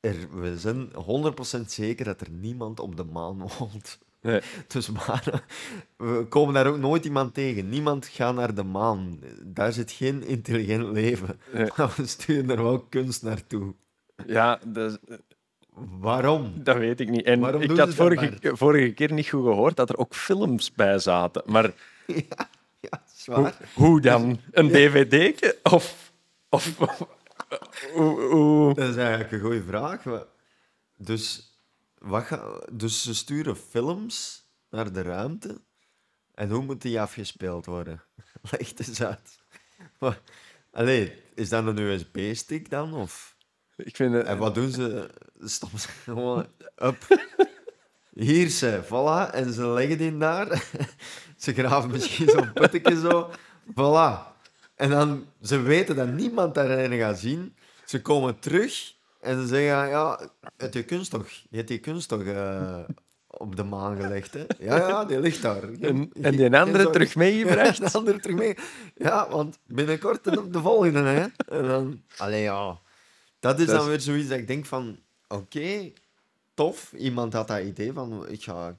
[0.00, 0.90] Er, we zijn
[1.58, 3.98] 100% zeker dat er niemand op de maan woont.
[4.20, 4.40] Nee.
[4.66, 5.44] Dus waar,
[5.96, 7.68] we komen daar ook nooit iemand tegen.
[7.68, 9.20] Niemand gaat naar de maan.
[9.42, 11.40] Daar zit geen intelligent leven.
[11.52, 11.70] Nee.
[11.76, 13.74] Maar we sturen er wel kunst naartoe.
[14.26, 15.00] Ja, dat,
[16.00, 16.52] Waarom?
[16.64, 17.24] dat weet ik niet.
[17.24, 20.98] En Waarom ik had vorige, vorige keer niet goed gehoord dat er ook films bij
[20.98, 21.42] zaten.
[21.46, 21.64] Maar
[22.06, 22.48] Ja,
[22.80, 23.56] ja hoe, zwaar.
[23.74, 24.40] hoe dan?
[24.52, 26.12] Een dvd Of...
[26.48, 26.76] of
[27.92, 30.02] hoe, hoe- Dat is eigenlijk een goede vraag.
[30.96, 31.52] Dus,
[31.98, 35.60] wat ga, dus ze sturen films naar de ruimte.
[36.34, 38.02] En hoe moet die afgespeeld worden?
[38.50, 39.38] Leg eens uit.
[40.70, 42.94] Allee, is dat een USB-stick dan?
[42.94, 43.36] Of...
[43.84, 44.26] Ik vind het...
[44.26, 45.10] En wat doen ze?
[45.40, 46.46] Stoppen ze gewoon
[46.82, 47.26] up.
[48.14, 49.34] Hier ze, voilà.
[49.34, 50.64] En ze leggen die daar.
[51.36, 53.30] Ze graven misschien zo'n puttetje zo.
[53.70, 54.36] Voilà.
[54.74, 57.54] En dan, ze weten dat niemand daarin gaat zien.
[57.84, 61.28] Ze komen terug en ze zeggen, ja, heb je kunst toch?
[61.28, 62.78] Je hebt die kunst toch eh,
[63.26, 64.44] op de maan gelegd, hè?
[64.58, 65.62] Ja, ja, die ligt daar.
[65.62, 67.78] En, en die andere terug meegebracht?
[67.78, 68.56] ja, de andere terug mee.
[68.94, 71.26] Ja, want binnenkort op de volgende, hè.
[71.56, 72.02] En dan...
[72.16, 72.78] Allee, ja.
[73.40, 74.98] Dat is Dat dan is- weer zoiets dat ik denk van...
[75.28, 75.92] Oké,
[76.54, 76.92] tof.
[76.96, 78.28] Iemand had dat idee van...
[78.28, 78.76] Ik ga,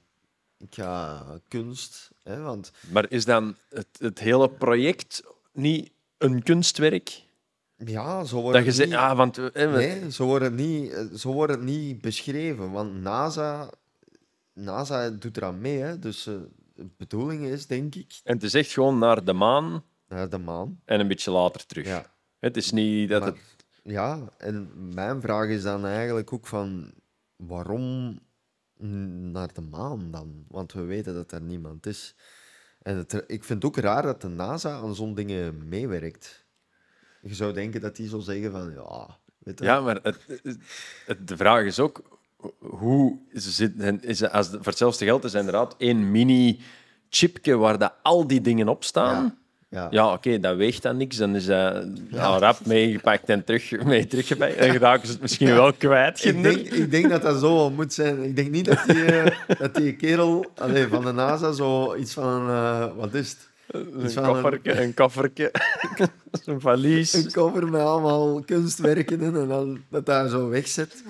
[0.58, 2.10] ik ga kunst...
[2.22, 7.22] Hè, want Maar is dan het, het hele project niet een kunstwerk?
[7.76, 8.94] ja, zo wordt Dat je niet...
[8.94, 9.38] ah, want...
[9.38, 12.70] eh, Nee, zo wordt, het niet, zo wordt het niet beschreven.
[12.70, 13.70] Want NASA,
[14.52, 15.98] NASA doet eraan mee, hè.
[15.98, 16.34] Dus eh,
[16.74, 20.38] de bedoeling is, denk ik, En het is echt gewoon naar de maan naar de
[20.38, 20.80] maan.
[20.84, 21.86] en een beetje later terug.
[21.86, 22.12] Ja.
[22.38, 23.38] Het is niet dat Maar- het...
[23.82, 26.92] Ja, en mijn vraag is dan eigenlijk ook van
[27.36, 28.18] waarom
[29.32, 30.44] naar de maan dan?
[30.48, 32.14] Want we weten dat er niemand is.
[32.82, 36.44] En het, ik vind het ook raar dat de NASA aan zo'n dingen meewerkt.
[37.22, 40.18] Je zou denken dat die zou zeggen van ja, weet je, Ja, maar het,
[41.06, 42.18] het- de vraag is ook...
[42.58, 47.78] Hoe zit, is het, als het, voor hetzelfde geld is er inderdaad één mini-chipje waar
[47.78, 49.24] dat al die dingen op staan...
[49.24, 49.38] ja.
[49.70, 51.16] Ja, oké, dat weegt dan niks.
[51.16, 51.84] Dan is dat
[52.18, 54.54] al rap meegepakt en terug, mee teruggepakt.
[54.54, 56.24] En raken ze het misschien wel kwijt.
[56.24, 58.22] Ik denk, ik denk dat dat zo wel moet zijn.
[58.22, 62.12] Ik denk niet dat die, eh, dat die kerel allee, van de NASA zo iets
[62.12, 63.48] van, eh, wat is het?
[63.70, 65.52] Een een- kofferke, een kofferke,
[66.44, 67.12] een valies.
[67.14, 71.02] Een cover met allemaal kunstwerken in en dan dat daar zo wegzet.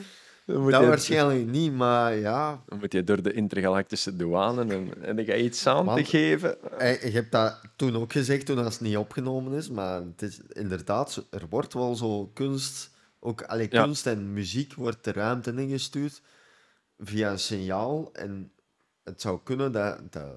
[0.58, 2.62] Moet, Dat je, waarschijnlijk niet, maar ja.
[2.66, 6.04] dan moet je door de intergalactische douane en, en dan ga je iets aan te
[6.04, 6.56] geven.
[6.78, 11.26] Je hebt dat toen ook gezegd, toen het niet opgenomen is, maar het is inderdaad,
[11.30, 13.82] er wordt wel zo kunst, ook Ja.
[13.82, 16.22] kunst en muziek wordt de ruimte ingestuurd
[16.98, 18.10] via een signaal.
[18.12, 18.52] En
[19.04, 20.32] het zou kunnen dat, dat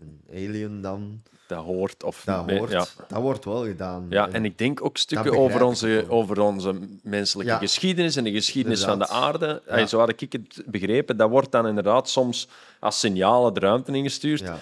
[0.00, 2.02] een alien dan Dat hoort.
[2.04, 2.70] Of, dat nee, hoort.
[2.70, 2.86] Ja.
[3.08, 4.06] Dat wordt wel gedaan.
[4.08, 7.58] Ja, en ik denk ook stukken over onze, over onze menselijke Ja.
[7.58, 9.62] geschiedenis en de geschiedenis van de aarde.
[9.68, 9.86] Ja.
[9.86, 11.16] Zo had ik het begrepen.
[11.16, 12.48] Dat wordt dan inderdaad soms
[12.80, 14.40] als signalen de ruimte ingestuurd.
[14.40, 14.58] Ja.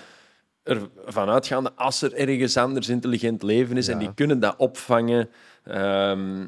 [1.05, 5.29] ervan uitgaande, als er ergens anders intelligent leven is en die kunnen dat opvangen,
[5.65, 6.47] ehm,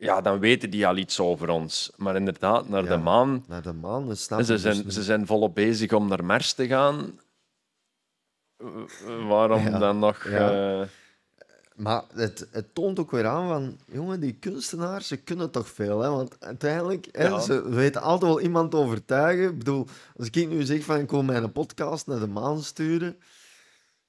[0.00, 1.90] ja, dan weten die al iets over ons.
[1.96, 2.88] Maar inderdaad, naar Ja.
[2.96, 6.24] de maan, Naar de maan, dat ze dus zijn, ze zijn volop bezig om naar
[6.24, 7.18] Mars te gaan.
[9.28, 9.78] Waarom Ja.
[9.78, 10.28] dan nog...
[10.28, 10.80] Ja.
[10.80, 10.86] eh,
[11.74, 16.00] Maar het, het toont ook weer aan van, jongen, die kunstenaars, ze kunnen toch veel,
[16.00, 16.10] hè?
[16.10, 19.48] Want uiteindelijk, hè, ze weten altijd wel iemand overtuigen.
[19.48, 23.16] Ik bedoel, als ik nu zeg van, ik wil mijn podcast naar de maan sturen,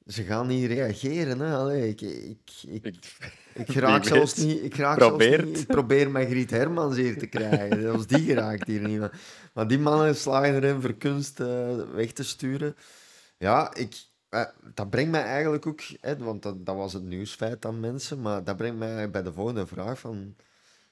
[0.05, 1.55] ze gaan niet reageren, hè?
[1.55, 3.17] Allee, ik, ik, ik, ik-
[3.53, 4.63] ik raak zelfs niet...
[4.63, 5.59] Ik raak zelfs niet...
[5.59, 7.81] Ik probeer Margriet Hermans hier te krijgen.
[7.87, 8.99] Zelfs die geraakt hier niet.
[8.99, 9.19] Maar,
[9.53, 12.75] maar die mannen slagen erin voor kunst eh, weg te sturen.
[13.37, 13.95] Ja, ik,
[14.29, 15.81] eh, dat brengt mij eigenlijk ook...
[16.01, 18.21] Hè, want dat, dat was het nieuwsfeit aan mensen.
[18.21, 20.35] Maar dat brengt mij bij de volgende vraag van...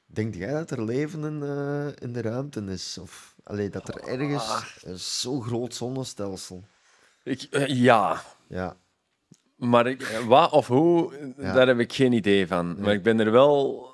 [0.05, 2.97] Denk jij dat er leven in, eh, in de ruimte is?
[3.01, 6.63] Of allee, dat er ergens een zo groot zonnestelsel...
[7.23, 8.77] ik, eh, ja, Ja,
[9.55, 11.53] maar ik, wat of hoe, Ja.
[11.53, 12.79] daar heb ik geen idee van.
[12.79, 13.87] Maar ik ben er wel...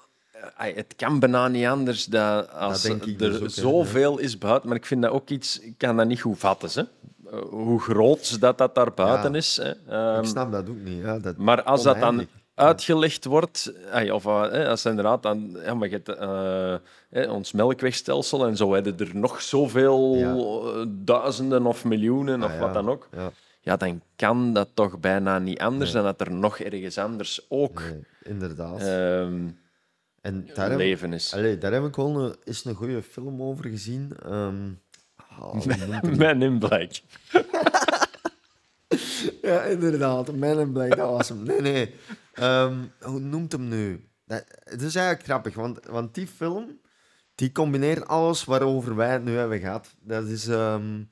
[0.56, 3.49] het kan bijna niet anders dat als er dus ook, hè.
[3.49, 4.67] zoveel is buiten.
[4.67, 6.69] Maar ik vind dat ook iets, ik kan dat niet goed vatten.
[6.73, 7.10] Hè.
[7.32, 9.38] Eh, hoe groot dat, dat daar buiten Ja.
[9.38, 9.60] is.
[9.63, 9.72] Hè.
[9.88, 11.02] Ehm, ik snap dat ook niet.
[11.04, 15.58] Ja, dat, maar als dat dan uitgelegd wordt, ai, of eh, hè, als inderdaad dan,
[15.63, 20.34] ja, maar je eh, ons melkwegstelsel en zo hebben er nog zoveel Ja.
[20.36, 23.08] eh, duizenden of miljoenen Ah, of wat dan ook.
[23.12, 23.32] Ja,
[23.63, 26.02] Ja, dan kan dat toch bijna niet anders Nee.
[26.04, 28.80] dan dat er nog ergens anders ook nee, inderdaad.
[28.80, 29.48] ehm,
[30.22, 31.34] en daar leven is.
[31.34, 34.12] allee, daar heb ik wel een, is een goede film over gezien.
[34.26, 34.56] Ehm,
[35.63, 36.17] die?
[36.17, 36.91] Men in Black.
[39.41, 40.36] Ja, inderdaad.
[40.36, 41.44] Man in Black, dat was hem.
[41.44, 41.96] Nee, nee.
[42.34, 44.10] Ehm, hoe noemt hem nu?
[44.26, 46.80] Dat, het is eigenlijk grappig, want, want die film
[47.36, 49.96] die combineert alles waarover wij het nu hebben gehad.
[50.00, 51.04] Dat is ehm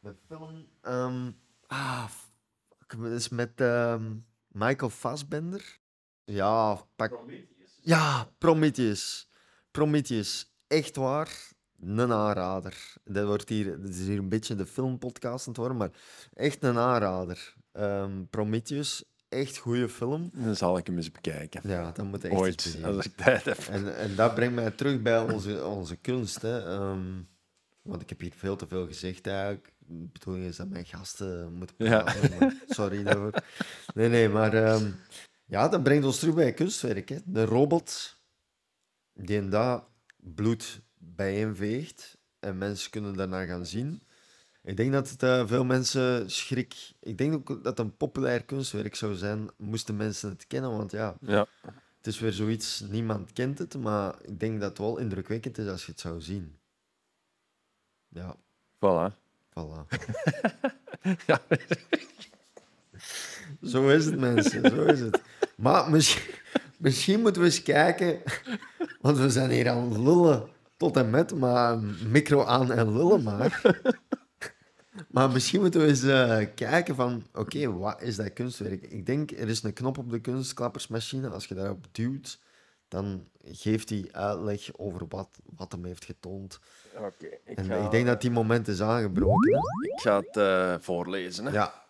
[0.00, 0.66] de film...
[0.82, 1.30] ehm,
[1.66, 4.14] ah, fuck, dat is met ehm,
[4.48, 5.78] Michael Fassbender.
[6.24, 7.20] Ja, pak...
[7.82, 9.28] Ja, Prometheus.
[9.70, 10.54] Prometheus.
[10.66, 11.50] Echt waar.
[11.86, 12.94] Een aanrader.
[13.04, 15.90] Dat, wordt hier, dat is hier een beetje de filmpodcast aan het worden, maar
[16.34, 17.54] echt een aanrader.
[17.72, 20.30] Ehm, Prometheus, echt goede film.
[20.32, 21.60] Dan zal ik hem eens bekijken.
[21.64, 23.58] Ja, dat moet echt Ooit, als ik tijd heb.
[23.58, 26.42] En, en dat brengt mij terug bij onze, onze kunst.
[26.42, 26.64] Hè.
[26.66, 27.22] Ehm,
[27.82, 29.72] want ik heb hier veel te veel gezegd eigenlijk.
[29.78, 32.60] De bedoeling is dat mijn gasten moeten praten.
[32.68, 33.34] Sorry daarvoor.
[33.94, 34.90] Nee, nee, maar ehm,
[35.44, 37.08] ja, dat brengt ons terug bij kunstwerk.
[37.08, 37.18] Hè.
[37.24, 38.16] De robot
[39.14, 39.84] die in dat
[40.16, 44.02] bloed bijeenveegt en mensen kunnen daarna gaan zien.
[44.62, 46.92] Ik denk dat het eh, veel mensen schrik...
[47.00, 50.76] Ik denk ook dat een populair kunstwerk zou zijn, moesten mensen het kennen.
[50.76, 51.46] Want ja, Ja.
[51.96, 55.68] het is weer zoiets, niemand kent het, maar ik denk dat het wel indrukwekkend is
[55.68, 56.58] als je het zou zien.
[58.08, 58.36] Ja,
[58.76, 59.14] Voilà.
[59.50, 59.86] voilà.
[61.26, 61.40] Ja.
[63.62, 65.20] Zo is het, mensen, zo is het.
[65.56, 66.34] Maar misschien,
[66.78, 68.22] misschien moeten we eens kijken,
[69.00, 70.48] want we zijn hier aan het lullen
[70.82, 73.60] tot en met, maar micro aan en lullen maar.
[75.08, 78.82] Maar misschien moeten we eens eh, kijken van, oké, wat is dat kunstwerk?
[78.82, 81.28] Ik denk, er is een knop op de kunstklappersmachine.
[81.28, 82.38] Als je daarop duwt,
[82.88, 86.58] dan geeft hij uitleg over wat, wat hem heeft getoond.
[86.96, 89.52] Oké, ik, En ga, ik denk dat die moment is aangebroken.
[89.94, 91.44] ik ga het eh, voorlezen.
[91.44, 91.52] Hè.
[91.52, 91.84] Ja,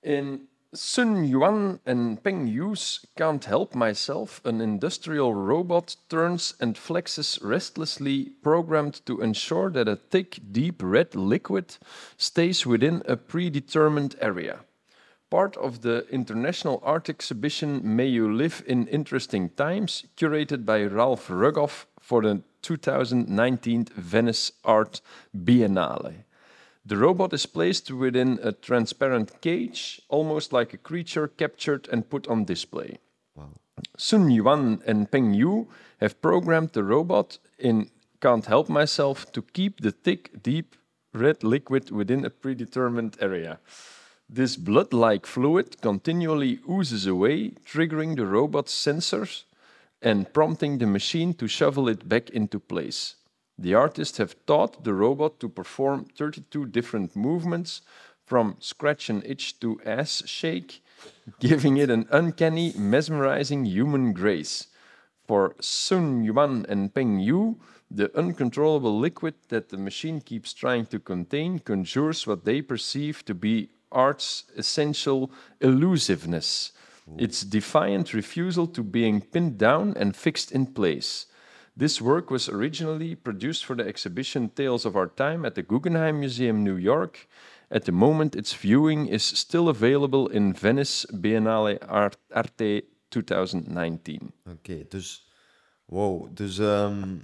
[0.00, 7.38] In Sun Yuan and Peng Yu's Can't Help Myself, an industrial robot turns and flexes
[7.42, 11.76] restlessly, programmed to ensure that a thick, deep red liquid
[12.16, 14.60] stays within a predetermined area.
[15.30, 21.28] Part of the International Art Exhibition May You Live in Interesting Times, curated by Ralph
[21.28, 25.00] Rugoff for the 2019 Venice Art
[25.34, 26.25] Biennale.
[26.88, 32.28] The robot is placed within a transparent cage, almost like a creature captured and put
[32.28, 32.98] on display.
[33.34, 33.50] Wow.
[33.96, 35.66] Sun Yuan and Peng Yu
[35.98, 40.76] have programmed the robot in Can't Help Myself to keep the thick, deep
[41.12, 43.58] red liquid within a predetermined area.
[44.28, 49.42] This blood like fluid continually oozes away, triggering the robot's sensors
[50.00, 53.16] and prompting the machine to shovel it back into place.
[53.58, 57.80] The artists have taught the robot to perform 32 different movements,
[58.26, 60.82] from scratch and itch to ass shake,
[61.38, 64.66] giving it an uncanny, mesmerizing human grace.
[65.26, 67.58] For Sun Yuan and Peng Yu,
[67.90, 73.34] the uncontrollable liquid that the machine keeps trying to contain conjures what they perceive to
[73.34, 76.72] be art's essential elusiveness,
[77.16, 81.26] its defiant refusal to being pinned down and fixed in place.
[81.78, 86.20] This work was originally produced for the exhibition Tales of Our Time at the Guggenheim
[86.20, 87.28] Museum, New York.
[87.70, 91.78] At the moment, its viewing is still available in Venice Biennale
[92.30, 94.32] Arte 2019.
[94.50, 95.24] Oké, dus...
[95.84, 97.18] Wow, dus ehm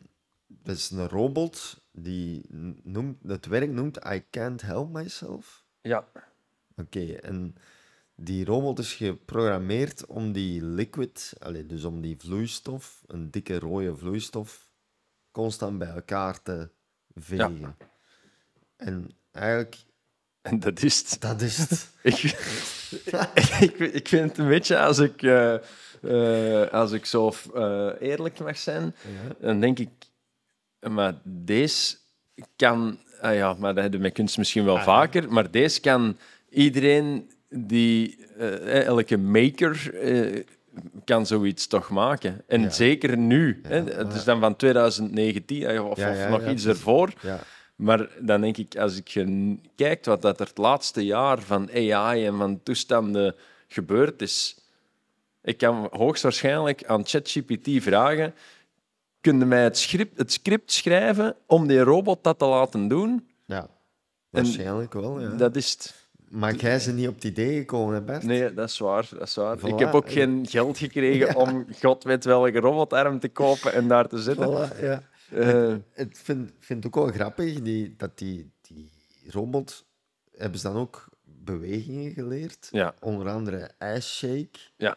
[0.47, 2.45] dat is een robot die
[2.83, 5.65] noemt, het werk noemt I Can't Help Myself.
[5.81, 6.05] Ja,
[6.77, 7.55] Oké, en
[8.15, 13.97] die robot is geprogrammeerd om die liquid, allee, dus om die vloeistof, een dikke rode
[13.97, 14.71] vloeistof,
[15.31, 16.71] constant bij elkaar te
[17.15, 17.77] vegen.
[18.77, 19.77] En eigenlijk,
[20.43, 21.21] en dat is het.
[21.21, 21.91] dat is het.
[22.03, 22.19] Ik,
[23.61, 25.55] ik, ik vind het een beetje als ik, eh,
[26.03, 28.95] eh, als ik zo eh, eerlijk mag zijn,
[29.41, 29.91] dan denk ik,
[30.89, 31.97] maar deze
[32.57, 36.19] kan, ah ja, maar dat hebben we met kunst misschien wel vaker, maar deze kan
[36.49, 40.45] iedereen die, eh, elke maker eh,
[41.05, 42.43] kan zoiets toch maken.
[42.47, 42.71] En Ja.
[42.71, 43.61] zeker nu.
[43.63, 46.65] hè, het is dan van 2019 eh, of, of nog iets precies.
[46.67, 47.13] ervoor.
[47.23, 47.41] Ja,
[47.77, 51.71] Maar dan denk ik, als ik je kijkt wat dat er het laatste jaar van
[51.71, 53.35] AI en van toestanden
[53.69, 54.57] gebeurd is,
[55.45, 58.35] Ik kan hoogstwaarschijnlijk aan ChatGPT vragen:
[59.21, 63.29] kun je mij het script, het script schrijven om die robot dat te laten doen?
[63.47, 63.69] Ja,
[64.31, 65.21] waarschijnlijk wel.
[65.21, 65.29] Ja.
[65.29, 66.02] Dat is het.
[66.33, 68.19] Maar jij ze niet op het idee gekomen, hè?
[68.19, 69.09] Nee, dat is waar.
[69.11, 69.59] Dat is waar.
[69.59, 69.63] Voilà.
[69.63, 71.33] Ik heb ook geen geld gekregen Ja.
[71.35, 74.35] om god weet welke robotarm te kopen en daar te.
[74.37, 75.03] Voilà, ja.
[75.31, 78.91] Eh, Ik vind, vind het ook wel grappig die, dat die, die
[79.31, 79.85] robot...
[80.37, 82.69] Hebben ze dan ook bewegingen geleerd?
[82.71, 84.59] ja, Onder andere ijsshake.
[84.77, 84.97] ja.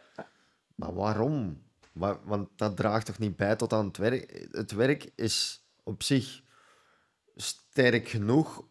[0.76, 1.62] Maar waarom?
[1.92, 4.48] Wa- Want dat draagt toch niet bij tot aan het werk?
[4.52, 6.42] Het werk is op zich
[7.36, 8.64] sterk genoeg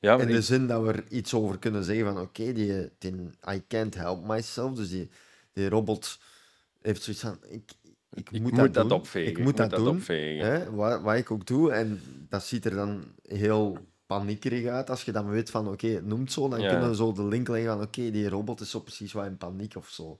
[0.00, 3.14] ja in de zin dat we er iets over kunnen zeggen van oké, die, die
[3.50, 4.72] I can't help myself.
[4.74, 5.08] Dus die,
[5.52, 6.18] die robot
[6.80, 7.72] heeft zoiets van ik,
[8.12, 9.30] ik, ik moet, moet dat opvegen.
[9.30, 9.88] Ik moet dat, doen.
[9.88, 10.46] opvegen.
[10.50, 11.72] Hè, wat, wat ik ook doe.
[11.72, 14.90] En dat ziet er dan heel paniekerig uit.
[14.90, 16.70] Als je dan weet van oké, het noemt zo, dan Ja.
[16.70, 19.36] kunnen we zo de link leggen van oké, die robot is zo precies wat in
[19.36, 20.18] paniek of zo.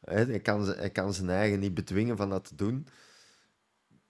[0.00, 2.86] Hè, hij, kan, ze- hij kan zijn eigen niet bedwingen van dat te doen.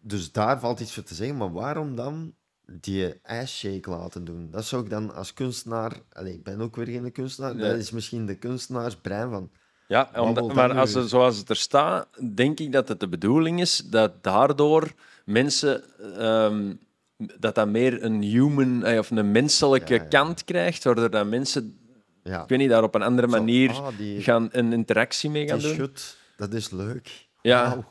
[0.01, 1.37] Dus daar valt iets voor te zeggen.
[1.37, 2.35] Maar waarom dan
[2.81, 4.49] die ijsshake laten doen?
[4.51, 5.93] Dat zou ik dan als kunstenaar...
[6.13, 7.55] Allee, ik ben ook weer geen kunstenaar.
[7.55, 7.71] Nee.
[7.71, 9.51] Dat is misschien de kunstenaarsbrein van...
[9.89, 13.77] Ja, omdat- maar als zoals het er staat, denk ik dat het de bedoeling is
[13.77, 14.93] dat daardoor
[15.25, 15.83] mensen
[16.19, 16.75] ehm,
[17.39, 20.09] dat dat meer een human eh, of een menselijke Ja, ja.
[20.09, 21.79] kant krijgt, waardoor dat mensen,
[22.23, 25.31] Ja, ik weet niet, daar op een andere Zo, manier ah, die- gaan een interactie
[25.31, 25.75] mee gaan doen.
[25.75, 27.29] schut, dat is leuk.
[27.43, 27.85] Ja.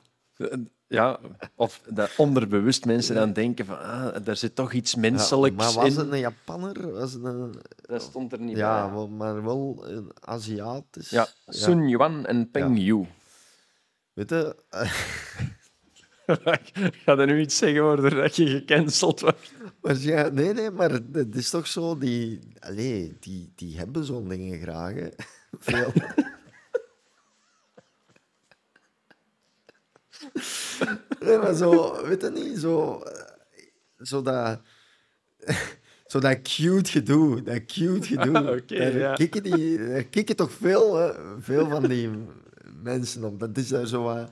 [0.92, 1.20] Ja,
[1.56, 5.94] of dat onderbewust mensen dan denken van, ah, daar zit toch iets menselijks maar was
[5.94, 6.00] in.
[6.00, 6.92] het een Japanner?
[6.92, 7.56] Was het een...
[7.82, 8.94] Dat stond er niet Ja, bij.
[8.94, 11.10] wel- maar wel een Aziatisch.
[11.10, 13.06] Ja, Sun Yuan en Peng Yu.
[14.14, 14.56] Weet je,
[17.06, 19.52] Ga er nu iets zeggen waardoor dat je gecanceld wordt?
[19.82, 24.04] maar ja, nee, nee, maar het het is toch zo, die, allee, die, die hebben
[24.06, 24.94] zo'n dingen graag.
[24.94, 25.08] Hè.
[25.60, 25.92] Veel.
[31.20, 33.24] Nee, maar zo, weet je niet, zo, eh,
[33.98, 34.62] zo dat,
[36.12, 38.38] zo dat cute gedoe, dat cute gedoe.
[38.38, 39.14] Ah, oké, daar, ja.
[39.14, 42.10] kikken die, daar kikken toch veel, hè, veel van die
[42.84, 43.40] mensen op.
[43.40, 44.32] Dat is daar zo wat...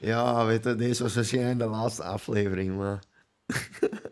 [0.00, 3.02] Ja, weet je, deze was waarschijnlijk de laatste aflevering, maar...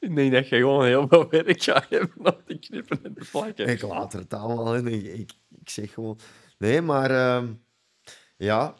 [0.00, 3.28] Ik denk dat je gewoon heel veel werk gaat hebben om te knippen en te
[3.30, 3.66] plakken.
[3.66, 4.86] Ik laat het allemaal in.
[4.86, 6.18] Ik, ik, ik zeg gewoon...
[6.58, 7.10] Nee, maar...
[7.10, 7.52] ehm,
[8.36, 8.74] ja...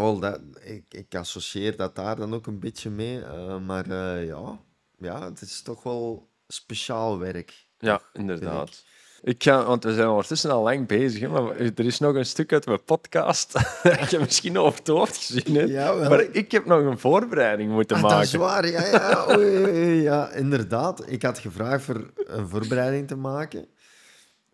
[0.00, 3.20] Wel, dat, ik, ik associeer dat daar dan ook een beetje mee.
[3.24, 4.58] eh, maar eh, ja...
[4.98, 7.66] Ja, het is toch wel speciaal werk.
[7.78, 8.84] Ja, inderdaad.
[9.22, 12.26] Ik ga, want we zijn ondertussen al lang bezig, hè, maar er is nog een
[12.26, 13.52] stuk uit mijn podcast
[13.82, 15.70] dat je misschien over het hoofd gezien hebt.
[15.70, 16.08] Jawel.
[16.08, 18.16] maar ik heb nog een voorbereiding moeten Ah, maken.
[18.16, 19.24] dat is waar, ja, ja.
[19.36, 21.10] Oei, oei, oei, ja, inderdaad.
[21.10, 23.66] Ik had gevraagd voor een voorbereiding te maken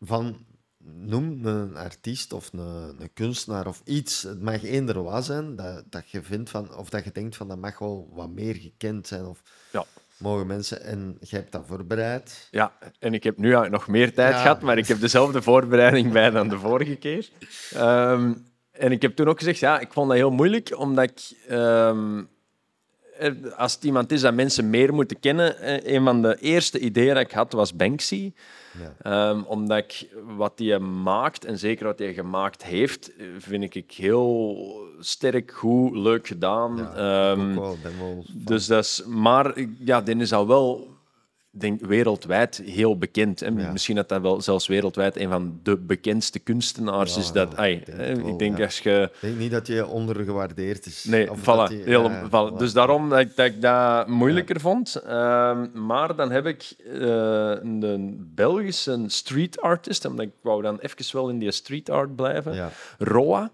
[0.01, 0.47] van...
[0.85, 2.61] Noem een artiest of een,
[2.99, 4.23] een kunstenaar of iets.
[4.23, 6.77] Het mag eender wat zijn dat, dat je vindt van...
[6.77, 9.25] Of dat je denkt van, dat mag wel wat meer gekend zijn.
[9.25, 9.85] Of Ja.
[10.19, 10.83] mogen mensen...
[10.83, 12.49] En je hebt dat voorbereid.
[12.51, 14.41] Ja, en ik heb nu nog meer tijd Ja.
[14.41, 17.29] gehad, maar ik heb dezelfde voorbereiding bij dan de vorige keer.
[17.73, 18.33] Ehm,
[18.71, 21.37] en ik heb toen ook gezegd, ja, ik vond dat heel moeilijk, omdat ik...
[21.49, 22.23] ehm,
[23.19, 26.79] eh, als het iemand is dat mensen meer moeten kennen, eh, een van de eerste
[26.79, 28.33] ideeën dat ik had was Banksy.
[28.79, 28.95] Ja.
[29.03, 33.93] Ehm, omdat ik wat hij maakt, en zeker wat hij gemaakt heeft, eh, vind ik
[33.93, 34.57] heel
[34.99, 36.77] sterk, goed, leuk gedaan.
[36.77, 40.89] Ja, Ehm, ook wel, dus dat is, maar ja, die is al wel
[41.51, 43.43] denk, wereldwijd heel bekend.
[43.43, 43.73] En Ja.
[43.73, 47.33] Misschien dat dat wel zelfs wereldwijd een van de bekendste kunstenaars Ja, is.
[47.33, 48.65] Dat, ai, ik denk het ik wel, denk ja.
[48.65, 49.11] als je...
[49.13, 51.05] Ik denk niet dat je ondergewaardeerd is.
[51.05, 51.45] Nee, Of voilà.
[51.45, 52.57] dat je- heel, voilà.
[52.57, 54.95] Dus daarom dat ik, dat ik dat moeilijker vond.
[54.95, 61.17] Ehm, maar dan heb ik eh, een Belgische street artist, omdat ik wou dan even
[61.17, 62.71] wel in die street art blijven.
[62.99, 63.51] Roa.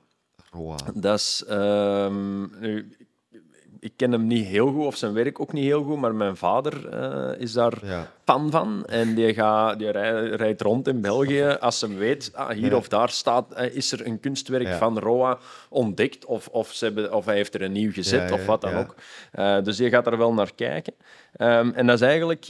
[0.51, 0.79] Wow.
[0.95, 1.45] Dat is...
[1.49, 2.97] ehm, nu,
[3.87, 6.37] ik ken hem niet heel goed, of zijn werk ook niet heel goed, maar mijn
[6.37, 8.11] vader eh, is daar Ja.
[8.25, 8.85] fan van.
[8.85, 12.77] En die, gaat, die rij- rijdt rond in België als ze weet, ah, hier Ja.
[12.77, 14.77] of daar staat, eh, is er een kunstwerk Ja.
[14.79, 18.46] van Roa ontdekt, of, of, ze hebben, of hij heeft er een nieuw gezet, of
[18.46, 18.94] wat dan ook.
[19.33, 20.94] Eh, dus die gaat er wel naar kijken.
[21.33, 22.49] Ehm, en dat is eigenlijk...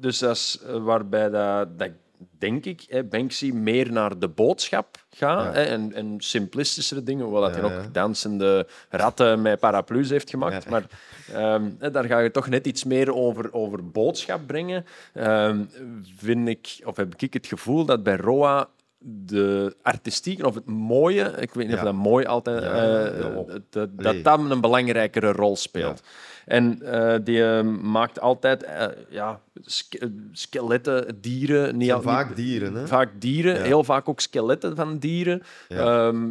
[0.00, 1.90] Dus dat is waarbij dat, dat
[2.38, 5.64] denk ik, Banksy meer naar de boodschap gaat Ja.
[5.64, 10.68] en, en simplistischere dingen, hoewel dat Ja, hij ook dansende ratten met paraplu's heeft gemaakt.
[10.68, 10.86] Maar
[11.32, 14.84] ehm, daar ga je toch net iets meer over, over boodschap brengen.
[15.14, 15.64] Ehm,
[16.16, 18.68] vind ik, of heb ik het gevoel dat bij Roa
[19.00, 24.50] de artistiek of het mooie, ik weet niet of dat mooi altijd, eh, dat dat
[24.50, 26.02] een belangrijkere rol speelt.
[26.48, 31.76] En eh, die eh, maakt altijd eh, ja, ske- skeletten, dieren.
[31.76, 32.86] Niet al- vaak dieren, hè?
[32.86, 33.62] Vaak dieren, Ja.
[33.62, 35.42] heel vaak ook skeletten van dieren.
[35.68, 36.08] Ja.
[36.08, 36.30] Ehm,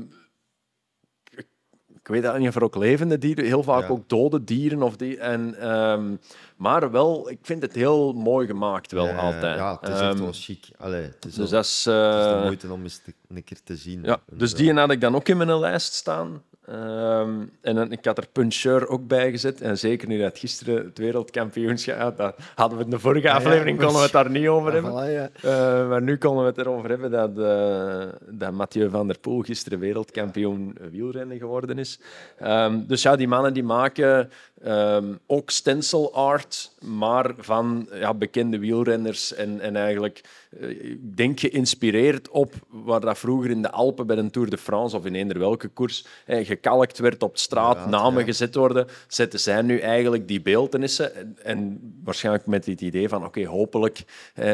[2.00, 3.88] ik weet dat niet of er ook levende dieren, heel vaak Ja.
[3.88, 4.82] ook dode dieren.
[4.84, 6.16] Of die, en, ehm,
[6.56, 9.58] maar wel, ik vind het heel mooi gemaakt wel Ja, altijd.
[9.58, 10.66] Ja, het is echt Ehm, wel chic.
[10.78, 11.86] Allee, het is, dus wel- dat is...
[11.86, 14.04] het is de moeite om eens te, een keer te zien.
[14.04, 16.44] ja, dus die had ik dan ook in mijn lijst staan.
[16.68, 19.62] Ehm, en dan, ik had er Puncheur ook bij gezet.
[19.62, 22.18] En zeker nu dat gisteren het wereldkampioenschap...
[22.18, 24.82] Dat hadden we in de vorige ja, aflevering konden we het daar niet over Ja,
[24.82, 25.32] hebben.
[25.42, 29.42] Eh, maar nu konden we het erover hebben dat, eh, dat Mathieu van der Poel
[29.42, 32.00] gisteren wereldkampioen wielrennen geworden is.
[32.38, 34.30] Ehm, dus ja, die mannen die maken
[34.64, 39.34] ehm, ook stencil art, maar van ja, bekende wielrenners.
[39.34, 40.22] En, en eigenlijk,
[40.60, 44.96] ik denk geïnspireerd op waar dat vroeger in de Alpen bij de Tour de France
[44.96, 48.26] of in eender welke koers eh, gekalkt werd op straat, namen ja.
[48.26, 51.16] gezet worden, zetten zij nu eigenlijk die beeldenissen.
[51.16, 54.04] En, en waarschijnlijk met het idee van, oké, hopelijk
[54.34, 54.54] eh,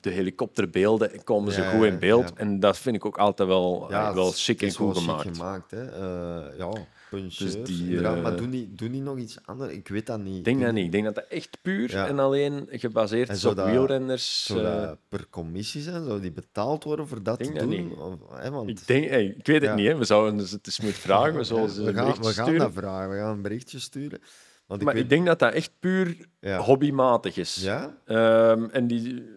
[0.00, 2.32] de helikopterbeelden komen ze goed in beeld.
[2.34, 5.70] En dat vind ik ook altijd wel, wel chic en goed chic gemaakt.
[5.70, 5.84] hè.
[5.84, 6.70] Eh, ja,
[7.22, 9.72] Dus die, eh, maar doen die, doen die nog iets anders?
[9.72, 10.36] Ik weet dat niet.
[10.36, 10.84] Ik denk dat niet.
[10.84, 12.06] Ik denk dat dat echt puur Ja.
[12.06, 14.44] en alleen gebaseerd En is op dat- wielrenners.
[14.44, 16.04] Zou eh, dat per commissie zijn?
[16.04, 17.98] Zou die betaald worden voor dat te doen?
[17.98, 19.74] Of, want, ik, denk, hey, ik weet het Ja.
[19.74, 19.86] niet.
[19.86, 19.96] Hè.
[19.96, 21.34] We zouden dus het eens moeten vragen.
[21.38, 22.62] We zullen ze we een gaan, berichtje we gaan sturen.
[22.64, 23.10] dat vragen.
[23.10, 24.20] We gaan een berichtje sturen.
[24.66, 25.02] Want ik maar weet...
[25.04, 26.58] ik denk dat dat echt puur Ja.
[26.58, 27.54] hobbymatig is.
[27.62, 27.96] Ja?
[28.04, 29.32] Ehm, en die...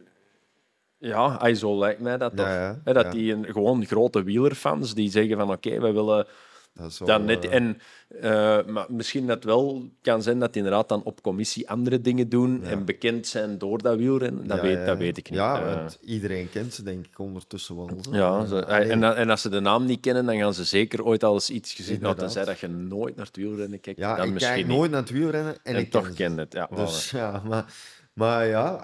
[0.99, 2.45] Ja, zo lijkt mij dat toch.
[2.45, 6.27] Ja, ja, Hè, dat die een, gewoon grote wielerfans die zeggen van oké, we willen
[6.77, 7.45] Dat is wel, dan net...
[7.45, 7.77] eh, En,
[8.21, 12.29] eh, maar misschien dat het wel kan zijn dat inderdaad dan op commissie andere dingen
[12.29, 12.69] doen Ja.
[12.69, 14.47] en bekend zijn door dat wielrennen.
[14.47, 15.39] Dat, ja, weet, dat weet ik niet.
[15.39, 17.89] Ja, Eh, want iedereen kent ze denk ik ondertussen wel.
[18.01, 18.15] zo.
[18.15, 21.23] Ja, ze- en, en als ze de naam niet kennen, dan gaan ze zeker ooit
[21.23, 22.09] al eens iets gezien hebben.
[22.09, 22.33] Inderdaad.
[22.33, 24.75] Tenzij dat je nooit naar het wielrennen kijkt, ja, dan ik misschien kijk niet.
[24.77, 26.69] nooit naar het wielrennen en, En ik toch ken het, ja.
[26.75, 27.73] Dus ja, maar,
[28.13, 28.83] maar ja,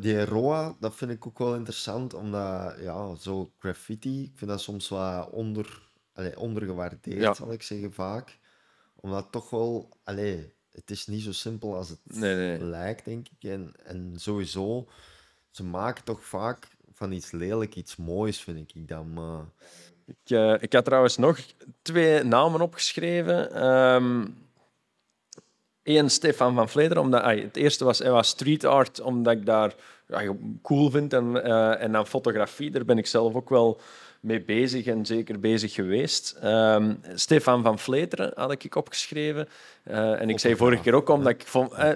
[0.00, 4.60] die Roa, dat vind ik ook wel interessant, omdat ja, zo graffiti, ik vind dat
[4.60, 7.34] soms wat onder, allee, ondergewaardeerd, Ja.
[7.34, 8.38] zal ik zeggen, vaak.
[9.00, 12.58] Omdat toch wel, allee, het is niet zo simpel als het Nee, nee.
[12.64, 13.50] lijkt, denk ik.
[13.50, 14.88] En, en sowieso,
[15.50, 19.18] ze maken toch vaak van iets lelijk iets moois, vind ik dan.
[20.06, 21.38] Ik, eh, ik had trouwens nog
[21.82, 23.52] twee namen opgeschreven.
[23.54, 24.24] Ehm
[25.82, 27.02] Eén, Stefan van Vlederen.
[27.02, 29.74] Omdat, het eerste was, hij was street art, omdat ik daar
[30.08, 31.12] ja, cool vind.
[31.12, 33.80] En, eh, en dan fotografie, daar ben ik zelf ook wel
[34.22, 36.36] mee bezig en zeker bezig geweest.
[36.40, 39.48] Ehm, Stefan van Vleteren had ik opgeschreven.
[39.84, 41.72] Eh, en ik zei vorige keer ook, omdat ik vond...
[41.72, 41.90] eh,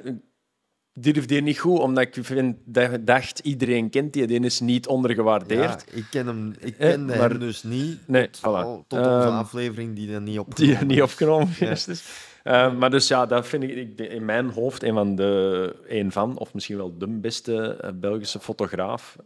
[0.92, 2.56] durfde hier niet goed, omdat ik vind,
[3.00, 5.84] dacht, iedereen kent die, die is niet ondergewaardeerd.
[5.90, 8.08] ja, ik ken hem, ik Eh, maar- hem dus niet.
[8.08, 8.86] Nee, tot, voilà.
[8.88, 11.88] tot onze Ehm, aflevering die er niet op die er niet opgenomen is.
[12.42, 16.38] Eh, maar dus ja, dat vind ik, in mijn hoofd een van de, een van,
[16.38, 19.16] of misschien wel de beste Belgische fotograaf.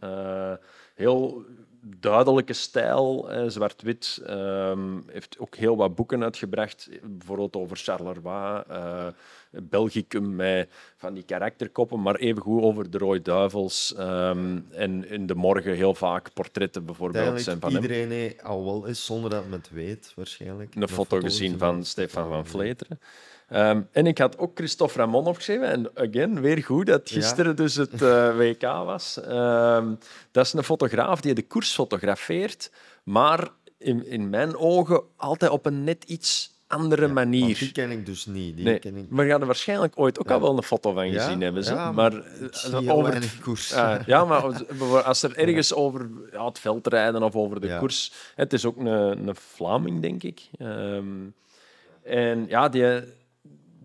[0.95, 1.45] Heel
[1.81, 4.21] duidelijke stijl, eh, zwart-wit.
[4.25, 9.07] Ehm, heeft ook heel wat boeken uitgebracht, bijvoorbeeld over Charleroi, eh
[9.51, 13.93] Belgicum met van die karakterkoppen, maar evengoed over de Rode Duivels.
[13.95, 19.05] ehm, en in de morgen heel vaak portretten bijvoorbeeld zijn van iedereen al wel eens,
[19.05, 20.75] zonder dat men het weet, waarschijnlijk.
[20.75, 22.99] een foto gezien van Stefan van Vleteren.
[23.51, 25.67] Ehm, en ik had ook Christophe Ramon opgeschreven.
[25.67, 29.19] En again, weer goed dat gisteren dus het eh, WK was.
[29.21, 29.93] Ehm,
[30.31, 32.71] dat is een fotograaf die de koers fotografeert,
[33.03, 33.47] maar
[33.77, 37.57] in, in mijn ogen altijd op een net iets andere manier.
[37.57, 38.55] die ken ik dus niet.
[38.55, 39.05] Die Nee, ken ik...
[39.09, 40.33] maar je gaat er waarschijnlijk ooit ook Ja.
[40.33, 41.23] al wel een foto van Ja?
[41.23, 41.63] gezien hebben.
[41.63, 41.73] Ze.
[41.73, 42.21] Ja, maar eh,
[42.89, 43.73] over het weinig koers.
[43.73, 44.41] Ah, ja, maar
[45.03, 48.11] als- er ergens over ja, het veld rijden of over de koers...
[48.35, 48.85] Het is ook een,
[49.27, 50.41] een Vlaming, denk ik.
[50.57, 51.05] Ehm,
[52.03, 52.83] en ja, die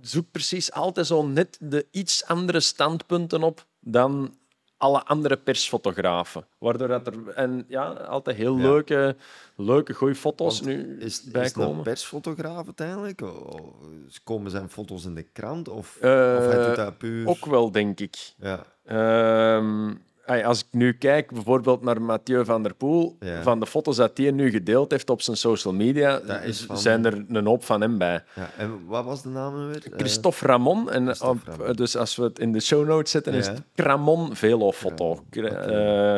[0.07, 4.35] zoekt precies altijd zo net de iets andere standpunten op dan
[4.77, 6.47] alle andere persfotografen.
[6.59, 8.63] Waardoor dat er en ja, altijd heel Ja.
[8.63, 9.17] leuke,
[9.57, 11.83] leuke goede foto's Want nu is, is bij komen.
[11.83, 13.23] persfotograaf uiteindelijk?
[13.23, 13.75] O-
[14.25, 15.69] Komen zijn foto's in de krant?
[15.69, 17.29] Of, Eh, of hij doet dat puur...
[17.29, 18.35] Ook wel, denk ik.
[18.39, 19.95] Ja, Ehm,
[20.27, 23.43] als ik nu kijk bijvoorbeeld naar Mathieu van der Poel, Ja.
[23.43, 26.79] van de foto's dat hij nu gedeeld heeft op zijn social media, Dat is van-
[26.79, 28.25] zijn er een hoop van hem bij.
[28.35, 28.51] ja.
[28.59, 29.83] En wat was de naam weer?
[29.93, 30.91] Eh, Christophe Ramon.
[30.91, 31.75] En Christophe op- Ramon.
[31.77, 35.25] Dus als we het in de show notes zetten, is het Cramon Velo-foto.
[35.31, 36.17] Eh,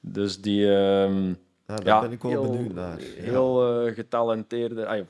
[0.00, 0.74] dus die...
[0.74, 1.28] ehm,
[1.66, 2.98] ah, daar ja, ben ik wel heel, benieuwd naar.
[3.00, 3.06] Ja.
[3.22, 5.06] Heel eh, getalenteerde ay,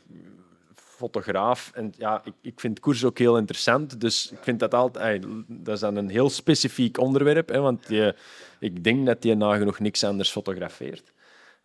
[1.01, 1.71] fotograaf.
[1.75, 4.01] En ja, ik, ik vind koers ook heel interessant.
[4.01, 5.27] Dus ik vind dat altijd...
[5.49, 7.49] dat is dan een heel specifiek onderwerp.
[7.49, 8.13] Hè, want die,
[8.61, 11.13] ik denk dat hij nagenoeg niks anders fotografeert.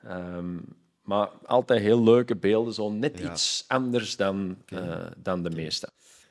[0.04, 0.58] Ehm,
[1.02, 2.74] maar altijd heel leuke beelden.
[2.74, 3.32] Zo net Ja.
[3.32, 5.90] iets anders dan, eh, dan de meeste.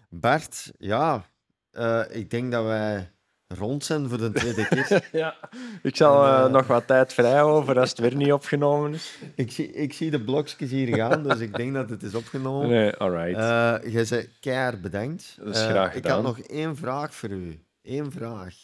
[0.09, 1.24] Bart, ja,
[1.70, 3.11] eh, ik denk dat wij
[3.59, 5.09] rond zijn voor de tweede keer.
[5.12, 5.36] Ja,
[5.82, 8.94] ik zal En, eh, eh, nog wat tijd vrij over als het weer niet opgenomen
[8.94, 9.18] is.
[9.34, 12.68] ik, zie, ik zie de blokjes hier gaan, dus ik denk dat het is opgenomen.
[12.68, 13.36] Nee, alright.
[13.36, 15.36] Eh, jij zei keihard bedankt.
[15.38, 17.64] Dat is graag Ik had nog één vraag voor u.
[17.82, 18.55] Eén vraag.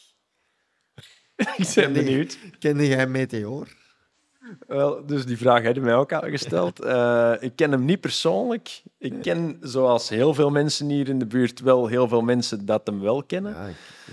[1.57, 2.39] ik ben benieuwd.
[2.59, 3.69] Kende jij Meteor?
[4.67, 6.81] Wel, dus die vraag heb je mij ook al gesteld.
[6.91, 8.83] Eh, ik ken hem niet persoonlijk.
[8.99, 12.81] Ik ken, zoals heel veel mensen hier in de buurt, wel heel veel mensen dat
[12.85, 13.57] hem wel kennen.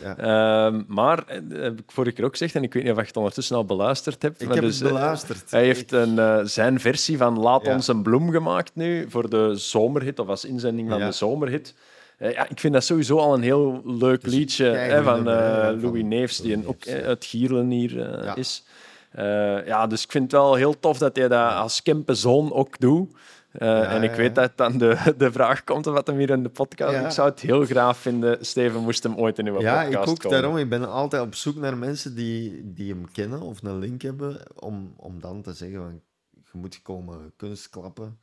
[0.02, 0.18] Ja.
[0.18, 3.00] Ehm, maar, eh, dat heb ik vorige keer ook gezegd, en ik weet niet of
[3.00, 4.42] je het ondertussen al beluisterd hebt.
[4.42, 5.52] ik maar heb dus, het eh, beluisterd.
[5.52, 7.74] Hij heeft een, eh, zijn versie van Laat Ja.
[7.74, 11.74] ons een bloem gemaakt nu voor de zomerhit, of als inzending van de zomerhit.
[12.18, 16.04] Eh, ja, ik vind dat sowieso al een heel leuk liedje hè, van eh, Louis
[16.04, 18.64] Neefs, die ook eh, uit Gierlen hier eh, is.
[19.12, 22.80] Eh, ja, dus ik vind het wel heel tof dat hij dat als Kempenzoon ook
[22.80, 23.16] doet.
[23.52, 24.42] Eh, en ik ja, weet ja.
[24.42, 26.94] dat dan de, de vraag komt of wat hem hier in de podcast...
[26.94, 27.06] Ja.
[27.06, 30.10] Ik zou het heel graag vinden, Steven moest hem ooit in uw Ja, podcast ik
[30.10, 30.42] ook komen.
[30.42, 30.58] daarom.
[30.58, 34.42] Ik ben altijd op zoek naar mensen die, die hem kennen of een link hebben,
[34.56, 36.02] om, om dan te zeggen van,
[36.34, 38.20] je moet komen kunstklappen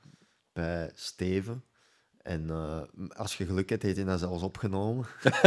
[0.53, 1.65] bij Steven.
[2.23, 2.81] En eh,
[3.17, 5.07] als je geluk hebt, heeft hij dat zelfs opgenomen.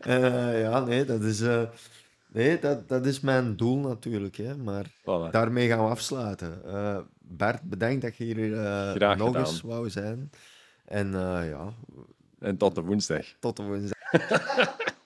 [0.00, 1.42] Ja, nee, dat is,
[2.32, 4.36] nee dat, dat is mijn doel natuurlijk.
[4.36, 5.30] Hè, maar Voilà.
[5.30, 6.64] daarmee gaan we afsluiten.
[6.66, 10.30] Eh, Bert, bedankt dat je hier eh, nog eens wou zijn.
[10.84, 11.72] En eh, ja,
[12.40, 13.26] En tot de woensdag.
[13.40, 13.98] tot de woensdag.